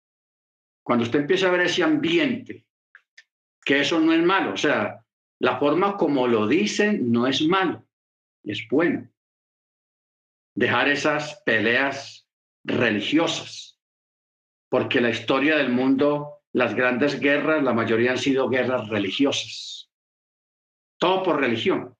[0.83, 2.65] Cuando usted empieza a ver ese ambiente,
[3.63, 5.03] que eso no es malo, o sea,
[5.39, 7.85] la forma como lo dicen no es malo,
[8.43, 9.09] es bueno.
[10.55, 12.27] Dejar esas peleas
[12.63, 13.79] religiosas,
[14.69, 19.91] porque la historia del mundo, las grandes guerras, la mayoría han sido guerras religiosas.
[20.97, 21.95] Todo por religión.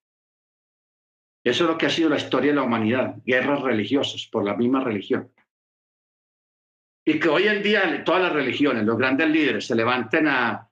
[1.44, 4.56] Eso es lo que ha sido la historia de la humanidad, guerras religiosas por la
[4.56, 5.30] misma religión.
[7.06, 10.70] Y que hoy en día todas las religiones, los grandes líderes se levanten a,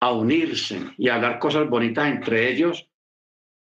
[0.00, 2.90] a unirse y a hablar cosas bonitas entre ellos.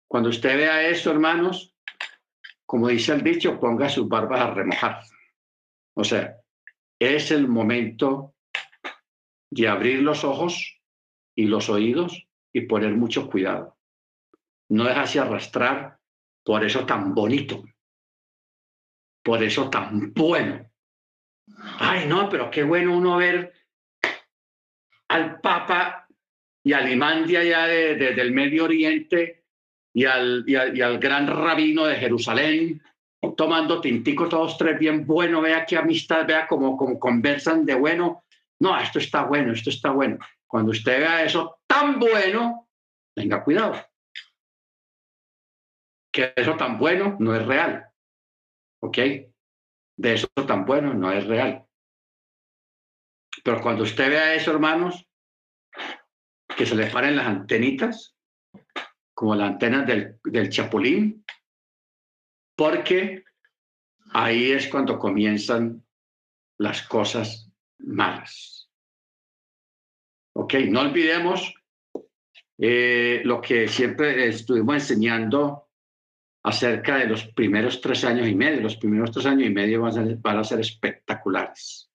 [0.08, 1.76] Cuando usted vea eso, hermanos,
[2.66, 5.02] como dice el dicho, ponga sus barbas a remojar.
[5.96, 6.38] O sea,
[6.98, 8.36] es el momento
[9.52, 10.80] de abrir los ojos
[11.36, 13.78] y los oídos y poner mucho cuidado.
[14.70, 16.00] No dejarse arrastrar
[16.44, 17.64] por eso tan bonito,
[19.24, 20.70] por eso tan bueno.
[21.80, 23.54] Ay, no, pero qué bueno uno ver
[25.08, 26.08] al Papa
[26.64, 29.44] y al imán de allá del Medio Oriente
[29.94, 32.82] y al, y al, gran rabino de Jerusalén
[33.36, 38.24] tomando tintico todos tres bien bueno, vea qué amistad, vea cómo, cómo conversan de bueno.
[38.60, 40.18] No, esto está bueno, esto está bueno.
[40.48, 42.70] Cuando usted vea eso tan bueno,
[43.14, 43.76] tenga cuidado
[46.12, 47.88] que eso tan bueno no es real.
[48.82, 48.98] ¿Ok?
[49.98, 51.66] De eso tan bueno no es real.
[53.44, 55.09] Pero cuando usted vea eso, hermanos,
[56.60, 58.18] que se le paren las antenitas,
[59.14, 61.24] como las antenas del, del chapulín,
[62.58, 63.24] porque
[64.12, 65.86] ahí es cuando comienzan
[66.58, 68.70] las cosas malas.
[70.36, 71.54] Ok, no olvidemos
[72.58, 75.70] eh, lo que siempre estuvimos enseñando
[76.44, 78.60] acerca de los primeros tres años y medio.
[78.60, 81.90] Los primeros tres años y medio van a ser, van a ser espectaculares.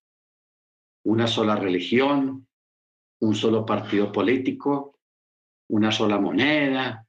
[1.05, 2.49] Una sola religión,
[3.25, 4.99] un solo partido político,
[5.71, 7.07] una sola moneda,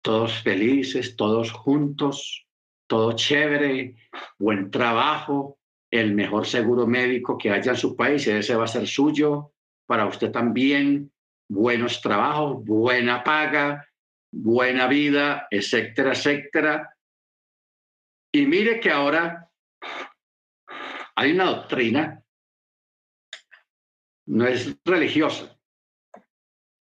[0.00, 2.46] todos felices, todos juntos,
[2.88, 3.96] todo chévere,
[4.38, 5.58] buen trabajo,
[5.90, 9.52] el mejor seguro médico que haya en su país, ese va a ser suyo,
[9.86, 11.12] para usted también,
[11.48, 13.88] buenos trabajos, buena paga,
[14.32, 16.96] buena vida, etcétera, etcétera.
[18.32, 19.50] Y mire que ahora
[21.16, 22.22] hay una doctrina,
[24.26, 25.55] no es religiosa,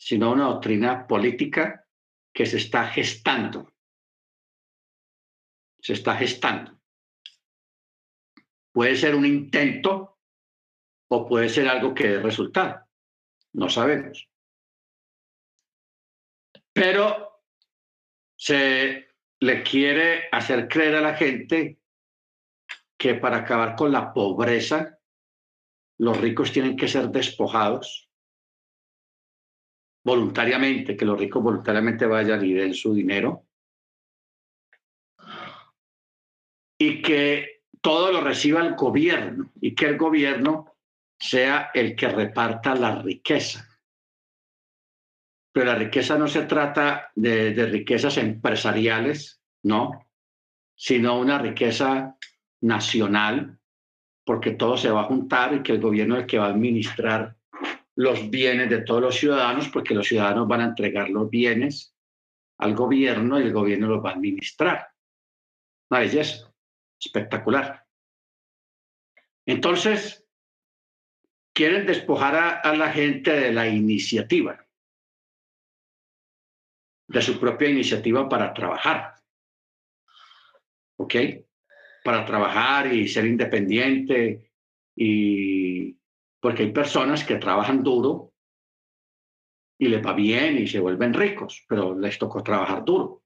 [0.06, 1.84] sino una doctrina política
[2.32, 3.74] que se está gestando.
[5.82, 6.80] Se está gestando.
[8.72, 10.20] Puede ser un intento
[11.10, 12.88] o puede ser algo que dé resultado.
[13.54, 14.30] No sabemos.
[16.72, 17.42] Pero
[18.36, 19.08] se
[19.40, 21.80] le quiere hacer creer a la gente
[22.96, 25.00] que para acabar con la pobreza,
[25.98, 28.06] los ricos tienen que ser despojados
[30.06, 33.44] voluntariamente, que los ricos voluntariamente vayan y den su dinero,
[36.78, 40.76] y que todo lo reciba el gobierno y que el gobierno
[41.18, 43.68] sea el que reparta la riqueza.
[45.52, 50.06] Pero la riqueza no se trata de, riquezas empresariales, no,
[50.76, 52.18] sino una riqueza
[52.62, 53.58] nacional,
[54.24, 56.50] porque todo se va a juntar y que el gobierno es el que va a
[56.50, 57.38] administrar
[57.96, 61.96] los bienes de todos los ciudadanos, porque los ciudadanos van a entregar los bienes
[62.58, 64.90] al gobierno y el gobierno los va a administrar.
[65.90, 66.54] Una belleza,
[67.00, 67.86] espectacular.
[69.46, 70.26] Entonces,
[71.54, 74.66] quieren despojar a la gente de la iniciativa
[77.08, 79.16] de su propia iniciativa para trabajar.
[80.98, 81.16] ¿Ok?
[82.04, 84.52] Para trabajar y ser independiente
[84.96, 85.98] y
[86.46, 88.32] porque hay personas que trabajan duro
[89.80, 93.24] y les va bien y se vuelven ricos, pero les tocó trabajar duro.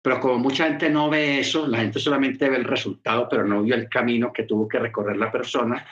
[0.00, 3.62] Pero como mucha gente no ve eso, la gente solamente ve el resultado, pero no
[3.62, 5.86] vio el camino que tuvo que recorrer la persona.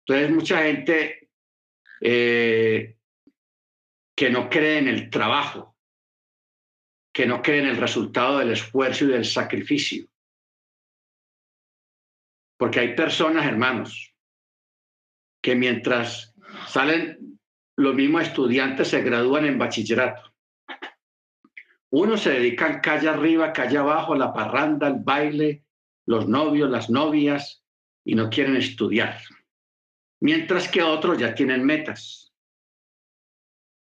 [0.00, 1.30] Entonces mucha gente
[2.02, 2.98] eh,
[4.14, 5.78] que no cree en el trabajo,
[7.10, 10.10] que no creen el resultado del esfuerzo y del sacrificio.
[12.58, 14.07] Porque hay personas, hermanos,
[15.42, 16.34] que mientras
[16.68, 17.38] salen
[17.76, 20.34] los mismos estudiantes se gradúan en bachillerato.
[21.90, 25.64] Unos se dedican calle arriba, calle abajo, la parranda, el baile,
[26.06, 27.62] los novios, las novias,
[28.04, 29.18] y no quieren estudiar.
[30.20, 32.32] Mientras que otros ya tienen metas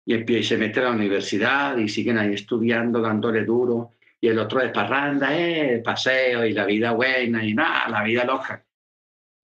[0.07, 4.61] y, se mete a la universidad y siguen ahí estudiando, dándole duro, y el otro
[4.61, 8.64] de parranda, eh, paseo y la vida buena y nada, la vida loca.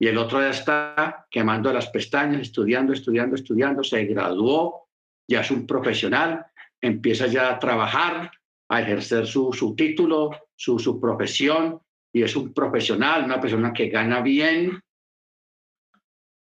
[0.01, 4.87] Y el otro ya está quemando las pestañas, estudiando, estudiando, estudiando, se graduó,
[5.29, 6.43] ya es un profesional,
[6.81, 8.31] empieza ya a trabajar,
[8.67, 11.79] a ejercer su, su título, su, su profesión
[12.11, 14.81] y es un profesional, una persona que gana bien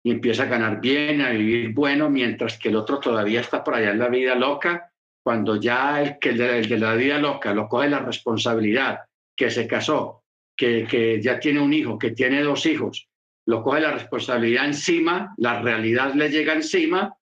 [0.05, 3.77] y empieza a ganar bien, a vivir bueno, mientras que el otro todavía está por
[3.77, 4.93] allá en la vida loca,
[5.25, 9.07] cuando ya el, que el, de, el de la vida loca lo coge la responsabilidad,
[9.35, 13.08] que se casó, que, que ya tiene un hijo, que tiene dos hijos,
[13.49, 17.17] lo coge la responsabilidad encima, la realidad le llega encima.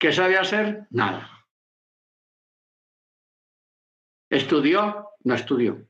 [0.00, 0.86] ¿Qué sabe hacer?
[0.88, 1.46] Nada.
[4.30, 5.10] ¿Estudió?
[5.24, 5.86] No estudió.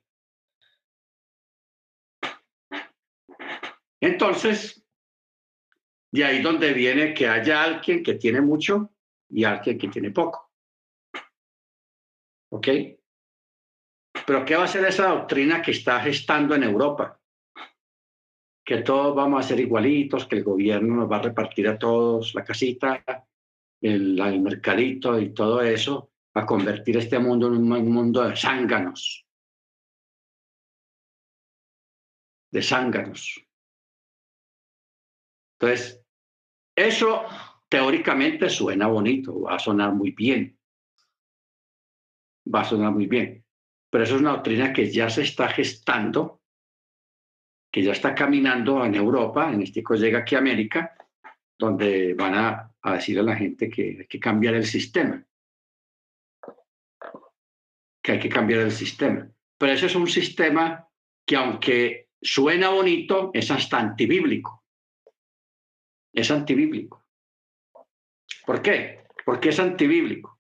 [4.01, 4.85] Entonces,
[6.11, 8.91] de ahí donde viene que haya alguien que tiene mucho
[9.31, 10.53] y alguien que tiene poco.
[12.51, 12.66] ¿Ok?
[14.27, 17.21] Pero ¿qué va a ser esa doctrina que está gestando en Europa?
[18.65, 22.35] Que todos vamos a ser igualitos, que el gobierno nos va a repartir a todos
[22.35, 23.05] la casita,
[23.81, 29.27] el, mercadito y todo eso, a convertir este mundo en un mundo de zánganos.
[32.51, 33.45] De zánganos.
[35.59, 36.03] Entonces,
[36.74, 37.24] eso
[37.69, 40.59] teóricamente suena bonito, va a sonar muy bien.
[42.53, 43.45] Va a sonar muy bien.
[43.91, 46.44] Pero eso es una doctrina que ya se está gestando
[47.75, 50.97] que ya está caminando en Europa, en este caso llega aquí a América,
[51.59, 55.27] donde van a, decir a la gente que hay que cambiar el sistema,
[58.01, 59.29] que hay que cambiar el sistema.
[59.59, 60.89] Pero ese es un sistema
[61.27, 64.63] que aunque suena bonito, es hasta antibíblico.
[66.13, 67.05] Es antibíblico.
[68.47, 69.09] ¿Por qué?
[69.25, 70.39] Porque es antibíblico.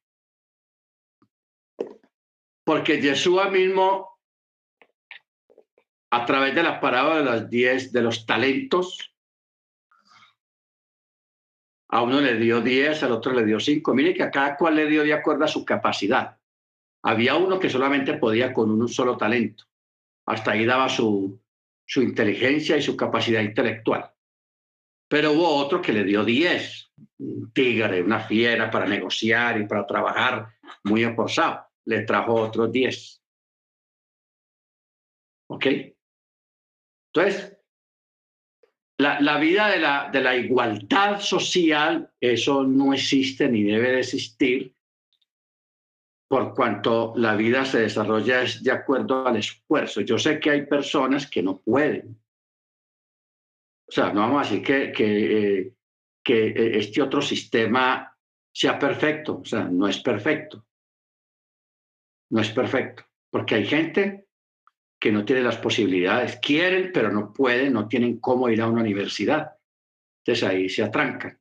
[2.62, 4.13] Porque Jesús mismo
[6.14, 9.12] a través de la parábola de las diez de los talentos.
[11.88, 13.94] A uno le dio diez, al otro le dio cinco.
[13.94, 16.38] Mire que a cada cual le dio de acuerdo a su capacidad.
[17.02, 19.64] Había uno que solamente podía con un solo talento.
[20.26, 21.40] Hasta ahí daba su,
[21.84, 24.12] su inteligencia y su capacidad intelectual.
[25.08, 26.92] Pero hubo otro que le dio diez.
[27.18, 30.48] Un tigre, una fiera para negociar y para trabajar
[30.84, 31.66] muy esforzado.
[31.86, 33.20] Le trajo otros diez.
[35.48, 35.66] ¿Ok?
[37.14, 37.56] Entonces,
[38.98, 44.00] la, la vida de la, de la igualdad social, eso no existe ni debe de
[44.00, 44.74] existir,
[46.28, 50.00] por cuanto la vida se desarrolla de acuerdo al esfuerzo.
[50.00, 52.20] Yo sé que hay personas que no pueden.
[53.86, 55.74] O sea, no vamos a decir que, que, eh,
[56.24, 58.16] que eh, este otro sistema
[58.52, 59.40] sea perfecto.
[59.40, 60.66] O sea, no es perfecto.
[62.30, 63.04] No es perfecto.
[63.30, 64.23] Porque hay gente
[65.04, 68.80] que no tienen las posibilidades, quieren, pero no pueden, no tienen cómo ir a una
[68.80, 69.52] universidad.
[70.22, 71.38] Entonces ahí se atrancan.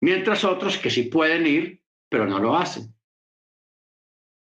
[0.00, 2.94] Mientras otros que sí pueden ir, pero no lo hacen.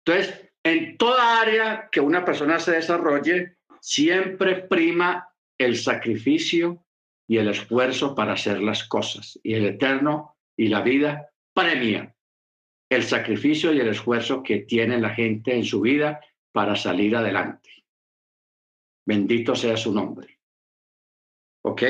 [0.05, 6.85] Entonces, en toda área que una persona se desarrolle, siempre prima el sacrificio
[7.27, 9.39] y el esfuerzo para hacer las cosas.
[9.41, 12.15] Y el eterno y la vida premia
[12.91, 16.21] el sacrificio y el esfuerzo que tiene la gente en su vida
[16.51, 17.76] para salir adelante.
[19.07, 20.41] Bendito sea su nombre.
[21.63, 21.81] ¿Ok?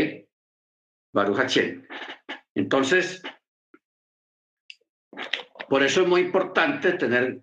[1.12, 1.58] Baruch
[2.54, 3.24] Entonces,
[5.68, 7.42] por eso es muy importante tener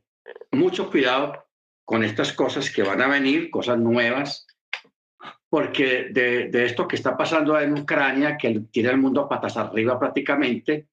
[0.52, 1.48] mucho cuidado
[1.84, 4.46] con estas cosas que van a venir, cosas nuevas,
[5.48, 9.56] porque de, de esto que está pasando en Ucrania, que tiene el mundo a patas
[9.56, 10.86] arriba prácticamente,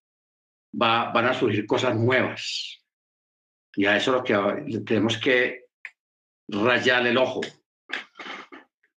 [0.74, 2.84] va, van a surgir cosas nuevas.
[3.76, 5.68] Y a eso es lo que tenemos que
[6.48, 7.42] rayar el ojo.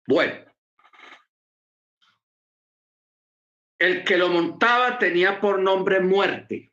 [0.07, 0.45] Bueno,
[3.79, 6.73] el que lo montaba tenía por nombre muerte.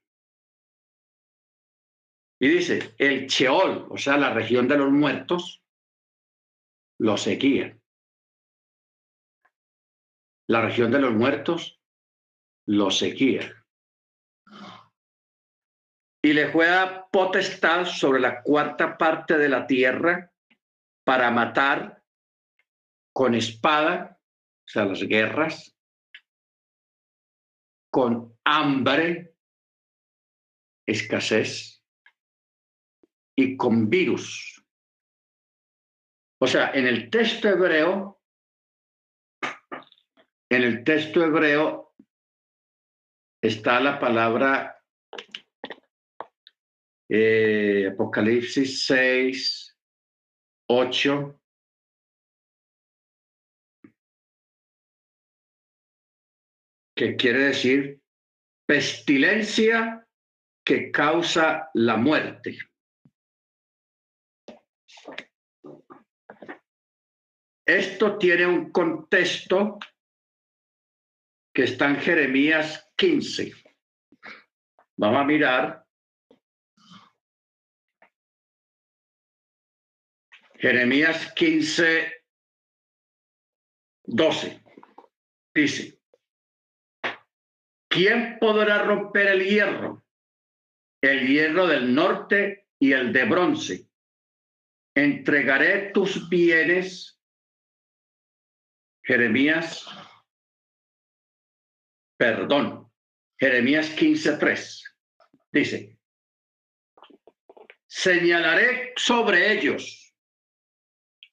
[2.39, 5.63] Y dice, el Cheol, o sea, la región de los muertos,
[6.99, 7.77] lo seguía.
[10.47, 11.79] La región de los muertos
[12.65, 13.63] lo seguía.
[16.23, 20.31] Y le fue a potestad sobre la cuarta parte de la tierra
[21.03, 22.00] para matar
[23.13, 25.77] con espada, o sea, las guerras,
[27.91, 29.35] con hambre,
[30.87, 31.83] escasez
[33.37, 34.63] y con virus.
[36.39, 38.21] O sea, en el texto hebreo,
[40.49, 41.93] en el texto hebreo
[43.41, 44.81] está la palabra
[47.09, 49.77] eh, Apocalipsis 6,
[50.69, 51.40] 8,
[57.01, 57.99] que quiere decir
[58.67, 60.07] pestilencia
[60.63, 62.59] que causa la muerte.
[67.65, 69.79] Esto tiene un contexto
[71.51, 73.51] que está en Jeremías 15.
[74.97, 75.83] Vamos a mirar.
[80.59, 82.13] Jeremías 15,
[84.03, 84.63] 12.
[85.55, 86.00] Dice,
[87.91, 90.03] ¿quién podrá romper el hierro?
[91.01, 93.89] El hierro del norte y el de bronce.
[94.95, 97.19] Entregaré tus bienes.
[99.03, 99.85] Jeremías,
[102.17, 102.89] perdón,
[103.37, 104.83] Jeremías 15:3
[105.51, 105.97] dice,
[107.87, 110.15] señalaré sobre ellos.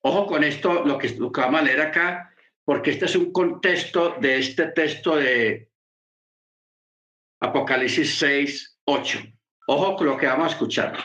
[0.00, 3.30] Ojo con esto, lo que, lo que vamos a leer acá, porque este es un
[3.32, 5.67] contexto de este texto de
[7.40, 9.18] Apocalipsis 6, 8.
[9.68, 10.98] Ojo con lo que vamos a escuchar.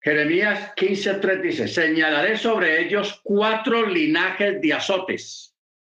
[0.00, 5.54] Jeremías 15:3 dice, señalaré sobre ellos cuatro linajes de azotes.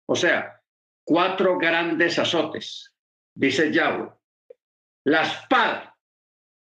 [0.07, 0.61] O sea,
[1.03, 2.95] cuatro grandes azotes,
[3.35, 4.09] dice Yahweh.
[5.05, 5.97] La espada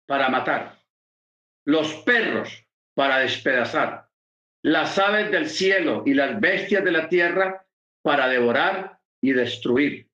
[0.07, 0.79] para matar,
[1.65, 2.65] los perros
[2.95, 4.09] para despedazar,
[4.63, 7.67] las aves del cielo y las bestias de la tierra
[8.03, 10.06] para devorar y destruir.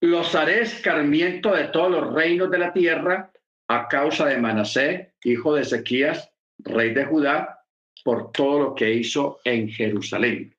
[0.00, 3.30] Los haré escarmiento de todos los reinos de la tierra
[3.68, 7.64] a causa de Manasé, hijo de Ezequías, rey de Judá,
[8.02, 10.56] por todo lo que hizo en Jerusalén.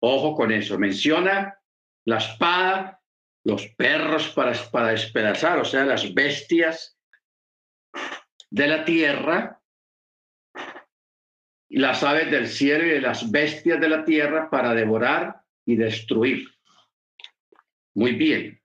[0.00, 0.78] Ojo con eso.
[0.78, 1.58] Menciona
[2.04, 3.02] la espada,
[3.44, 6.96] los perros para, para despedazar, o sea, las bestias
[8.50, 9.60] de la tierra,
[11.70, 16.53] las aves del cielo y las bestias de la tierra para devorar y destruir.
[17.94, 18.60] Muy bien.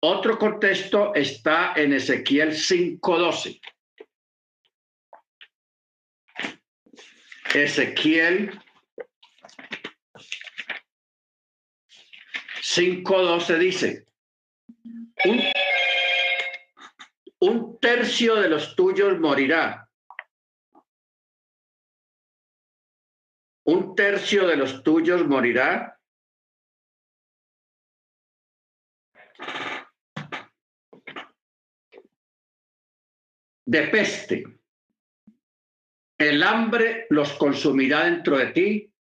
[0.00, 3.60] Otro contexto está en Ezequiel 5.12.
[7.54, 8.58] Ezequiel
[12.74, 14.06] 5.12 dice,
[15.26, 15.42] un,
[17.40, 19.88] un tercio de los tuyos morirá.
[23.64, 26.00] Un tercio de los tuyos morirá.
[33.66, 34.44] De peste.
[36.18, 38.92] El hambre los consumirá dentro de ti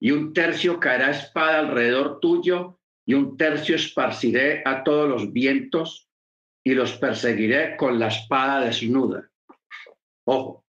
[0.00, 6.08] y un tercio caerá espada alrededor tuyo y un tercio esparciré a todos los vientos
[6.64, 9.30] y los perseguiré con la espada desnuda.
[10.24, 10.64] Ojo.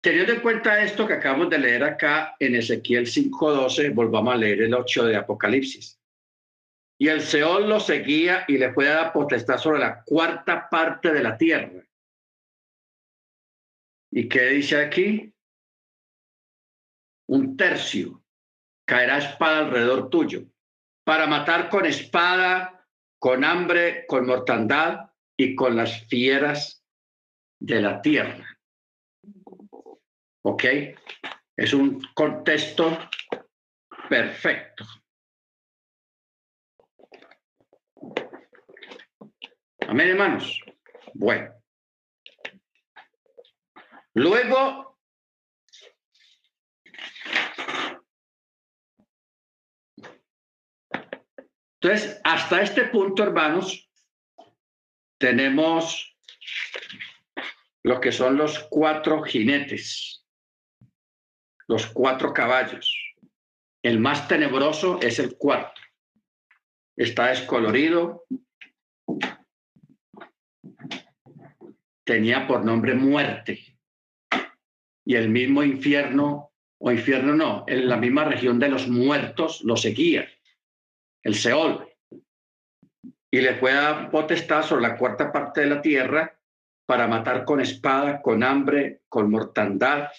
[0.00, 4.62] Teniendo en cuenta esto que acabamos de leer acá en Ezequiel 5.12, volvamos a leer
[4.62, 5.98] el 8 de Apocalipsis.
[7.04, 11.22] Y el Seol lo seguía y le fue dar potestad sobre la cuarta parte de
[11.22, 11.86] la tierra.
[14.10, 15.30] ¿Y qué dice aquí?
[17.28, 18.24] Un tercio
[18.88, 20.44] caerá espada alrededor tuyo,
[21.04, 26.86] para matar con espada, con hambre, con mortandad y con las fieras
[27.60, 28.48] de la tierra.
[30.42, 30.64] ¿Ok?
[31.54, 32.98] Es un contexto
[34.08, 34.86] perfecto.
[39.94, 40.60] Amén, hermanos.
[41.14, 41.54] Bueno.
[44.14, 44.98] Luego
[51.80, 53.88] Entonces, hasta este punto, hermanos,
[55.16, 56.18] tenemos
[57.84, 60.26] lo que son los cuatro jinetes,
[61.68, 62.92] los cuatro caballos.
[63.80, 65.80] El más tenebroso es el cuarto.
[66.96, 68.24] Está descolorido.
[72.04, 73.78] Tenía por nombre muerte.
[75.04, 79.76] Y el mismo infierno, o infierno no, en la misma región de los muertos lo
[79.76, 80.28] seguía
[81.24, 81.88] el Seol,
[83.30, 86.38] y le fue a potestad sobre la cuarta parte de la tierra
[86.86, 90.10] para matar con espada, con hambre, con mortandad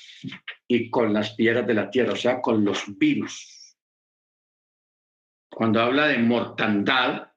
[0.67, 3.77] y con las piedras de la tierra, o sea, con los virus.
[5.49, 7.31] Cuando habla de mortandad,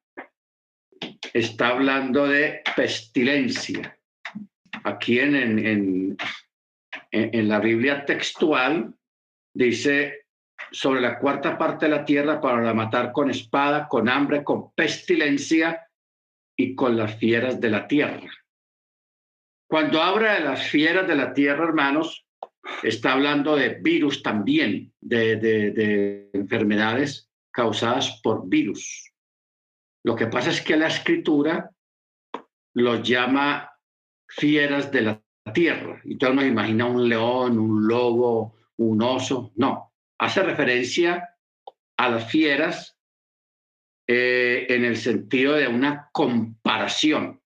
[1.32, 3.97] está hablando de pestilencia.
[4.84, 6.16] Aquí en, en, en,
[7.10, 8.94] en la Biblia textual
[9.54, 10.26] dice
[10.70, 14.72] sobre la cuarta parte de la tierra para la matar con espada, con hambre, con
[14.72, 15.86] pestilencia
[16.56, 18.20] y con las fieras de la tierra.
[19.68, 22.26] Cuando habla de las fieras de la tierra, hermanos,
[22.82, 29.12] está hablando de virus también, de, de enfermedades causadas por virus.
[30.04, 31.70] Lo que pasa es que la escritura
[32.74, 33.67] los llama
[34.28, 35.22] fieras de la
[35.52, 36.00] tierra.
[36.04, 39.52] Y todo nos imagina un león, un lobo, un oso.
[39.56, 41.36] No, hace referencia
[41.96, 42.96] a las fieras
[44.06, 47.40] eh, en el sentido de una comparación.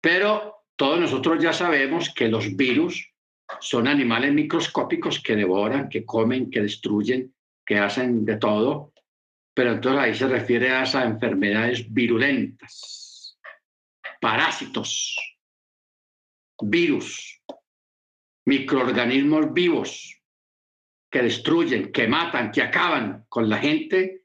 [0.00, 3.12] Pero todos nosotros ya sabemos que los virus
[3.60, 8.92] son animales microscópicos que devoran, que comen, que destruyen, que hacen de todo.
[9.54, 13.38] Pero entonces ahí se refiere a esas enfermedades virulentas,
[14.20, 15.31] parásitos,
[16.62, 17.42] virus,
[18.46, 20.22] microorganismos vivos
[21.10, 24.24] que destruyen, que matan, que acaban con la gente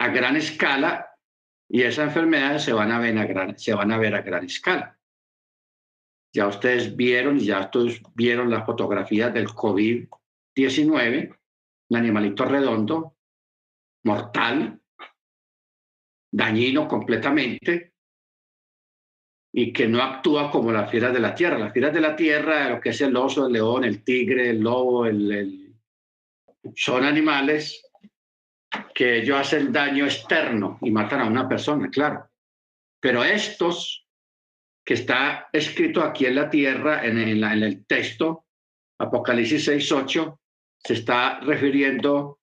[0.00, 1.08] a gran escala
[1.68, 4.44] y esas enfermedades se van a ver a gran, se van a ver a gran
[4.44, 4.98] escala.
[6.34, 11.38] Ya ustedes vieron, ya todos vieron las fotografías del COVID-19,
[11.90, 13.16] el animalito redondo,
[14.04, 14.80] mortal,
[16.32, 17.91] dañino completamente,
[19.52, 21.58] y que no actúa como las fieras de la tierra.
[21.58, 24.60] Las fieras de la tierra, lo que es el oso, el león, el tigre, el
[24.60, 25.74] lobo, el,
[26.74, 27.84] son animales
[28.94, 32.30] que ellos hacen daño externo y matan a una persona, claro.
[32.98, 34.06] Pero estos,
[34.84, 38.46] que está escrito aquí en la tierra, en, en el texto,
[38.98, 40.38] Apocalipsis 6.8,
[40.78, 42.38] se está refiriendo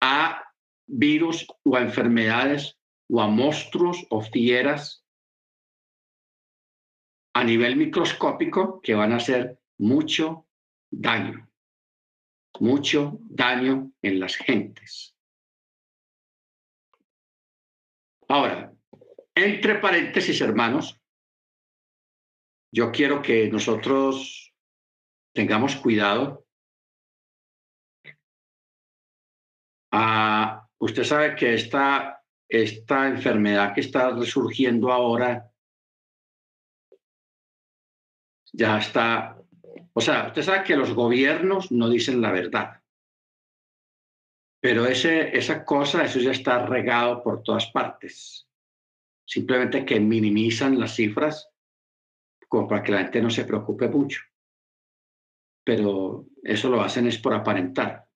[0.00, 0.42] a
[0.86, 2.78] virus o a enfermedades
[3.10, 5.03] o a monstruos o fieras
[7.34, 10.46] a nivel microscópico que van a hacer mucho
[10.90, 11.50] daño,
[12.60, 15.16] mucho daño en las gentes.
[18.28, 18.72] Ahora,
[19.34, 21.00] entre paréntesis, hermanos,
[22.72, 24.54] yo quiero que nosotros
[25.32, 26.46] tengamos cuidado.
[29.92, 35.53] Ah, usted sabe que esta, esta enfermedad que está resurgiendo ahora
[38.54, 39.36] ya está,
[39.92, 42.80] o sea, usted sabe que los gobiernos no dicen la verdad,
[44.60, 48.48] pero ese, esa cosa, eso ya está regado por todas partes.
[49.26, 51.50] Simplemente que minimizan las cifras
[52.48, 54.22] como para que la gente no se preocupe mucho.
[55.64, 58.06] Pero eso lo hacen es por aparentar.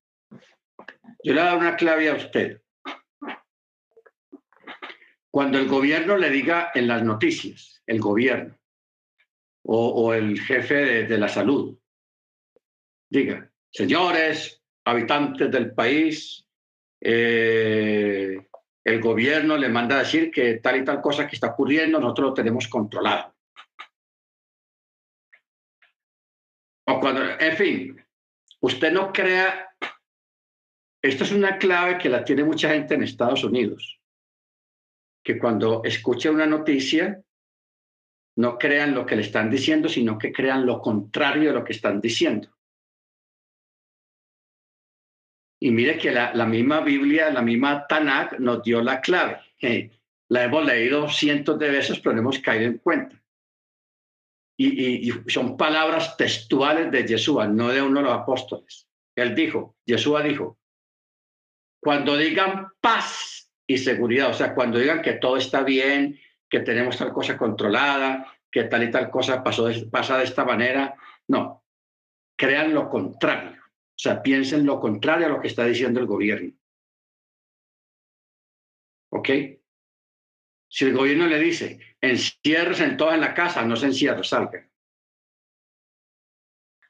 [1.23, 2.63] Yo le voy a dar una clave a usted.
[5.31, 8.58] Cuando el gobierno le diga en las noticias, el gobierno,
[9.71, 11.79] o, el jefe de, la salud.
[13.11, 16.47] Diga, señores, habitantes del país,
[17.01, 18.49] eh,
[18.83, 22.29] el gobierno le manda a decir que tal y tal cosa que está ocurriendo, nosotros
[22.29, 23.35] lo tenemos controlado.
[26.87, 28.07] O cuando, en fin,
[28.61, 29.69] usted no crea,
[31.03, 34.01] esto es una clave que la tiene mucha gente en Estados Unidos,
[35.23, 37.23] que cuando escucha una noticia,
[38.39, 41.73] no crean lo que le están diciendo, sino que crean lo contrario de lo que
[41.73, 42.49] están diciendo.
[45.61, 49.41] Y mire que la, misma Biblia, la misma Tanakh nos dio la clave.
[50.29, 53.21] la hemos leído cientos de veces, pero hemos caído en cuenta.
[54.57, 58.87] Y, son palabras textuales de Yeshua, no de uno de los apóstoles.
[59.17, 60.61] Él dijo, Yeshua dijo,
[61.83, 66.97] cuando digan paz y seguridad, o sea, cuando digan que todo está bien, que tenemos
[66.97, 70.95] tal cosa controlada, que tal y tal cosa pasó pasa de esta manera.
[71.29, 71.65] No,
[72.37, 73.59] crean lo contrario.
[73.61, 76.53] O sea, piensen lo contrario a lo que está diciendo el gobierno.
[79.11, 79.29] ¿Ok?
[80.71, 84.71] Si el gobierno le dice, en todos en la casa, no se encierren, salgan.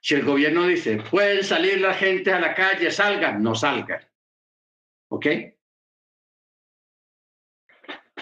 [0.01, 4.07] Si el gobierno dice, pueden salir la gente a la calle, salgan, no salgan.
[5.09, 5.27] ¿Ok?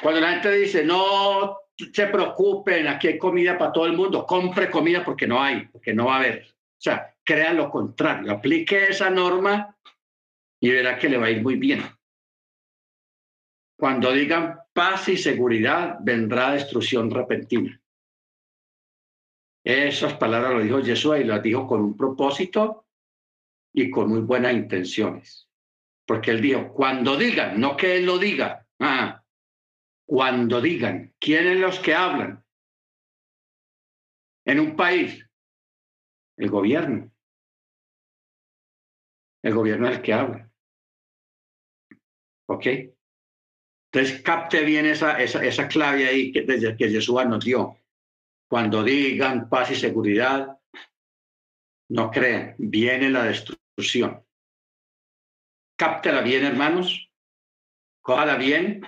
[0.02, 4.70] Cuando la gente dice, no se preocupen, aquí hay comida para todo el mundo, compre
[4.70, 6.46] comida porque no hay, porque no va a haber.
[6.48, 9.76] O sea, crea lo contrario, aplique esa norma
[10.60, 11.82] y verá que le va a ir muy bien.
[13.78, 17.80] Cuando digan paz y seguridad, vendrá destrucción repentina.
[19.62, 22.86] Esas palabras lo dijo Jesús y las dijo con un propósito
[23.74, 25.48] y con muy buenas intenciones.
[26.06, 29.22] Porque él dijo, cuando digan, no que él lo diga, ah,
[30.06, 32.44] cuando digan, ¿quiénes los que hablan?
[34.44, 35.28] En un país,
[36.36, 37.10] el gobierno.
[39.42, 40.50] El gobierno es el que habla.
[42.48, 42.66] ¿Ok?
[43.92, 47.78] Entonces capte bien esa, esa, esa clave ahí que, que Jesús nos dio.
[48.48, 50.60] Cuando digan paz y seguridad,
[51.88, 54.24] no crean, viene la destrucción.
[55.76, 57.10] Cáptela bien, hermanos.
[58.02, 58.86] Cójala bien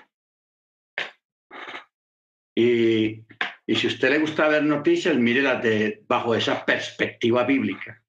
[2.61, 8.03] y si usted le gusta ver noticias, mírelas de, bajo esa perspectiva bíblica,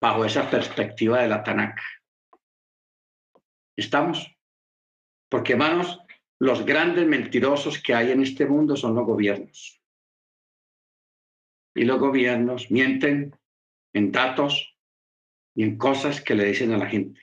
[0.00, 1.80] bajo esa perspectiva de la Tanakh.
[3.76, 4.36] ¿Estamos?
[5.28, 5.98] Porque, hermanos,
[6.38, 9.82] los grandes mentirosos que hay en este mundo son los gobiernos.
[11.74, 13.36] Y los gobiernos mienten
[13.92, 14.76] en datos
[15.54, 17.20] y en cosas que le dicen a la gente.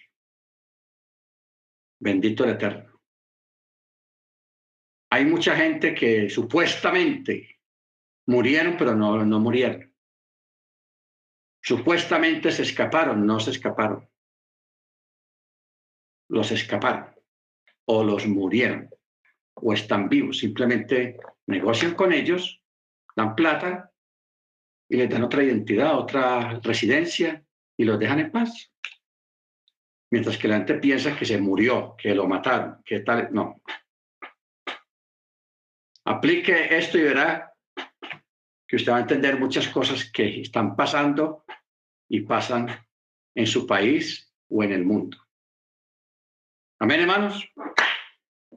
[1.99, 2.86] Bendito el Eterno.
[5.09, 7.59] Hay mucha gente que supuestamente
[8.25, 9.93] murieron, pero no, no murieron.
[11.61, 14.07] Supuestamente se escaparon, no se escaparon.
[16.29, 17.15] Los escaparon
[17.85, 18.89] o los murieron
[19.55, 20.39] o están vivos.
[20.39, 21.17] Simplemente
[21.47, 22.61] negocian con ellos,
[23.15, 23.91] dan plata
[24.89, 27.43] y les dan otra identidad, otra residencia
[27.77, 28.71] y los dejan en paz.
[30.09, 33.29] Mientras que la gente piensa que se murió, que lo mataron, que tal.
[33.31, 33.61] No,
[36.07, 37.53] Aplique esto y verá
[38.65, 41.43] que usted va a entender muchas cosas que están pasando
[42.07, 42.69] y pasan
[43.35, 45.17] en su país o en el mundo.
[46.79, 47.45] Amén, hermanos.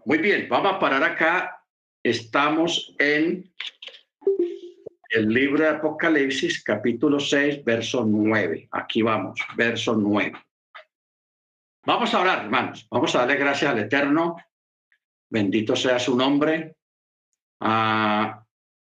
[0.04, 1.66] Muy bien, vamos a parar acá.
[2.04, 3.52] Estamos en
[5.08, 8.68] el libro de Apocalipsis, capítulo 6, verso 9.
[8.70, 10.32] Aquí vamos, verso 9.
[11.84, 12.86] Vamos a orar, hermanos.
[12.88, 14.36] Vamos a darle gracias al Eterno.
[15.28, 16.76] Bendito sea su nombre.
[17.60, 18.39] Ah,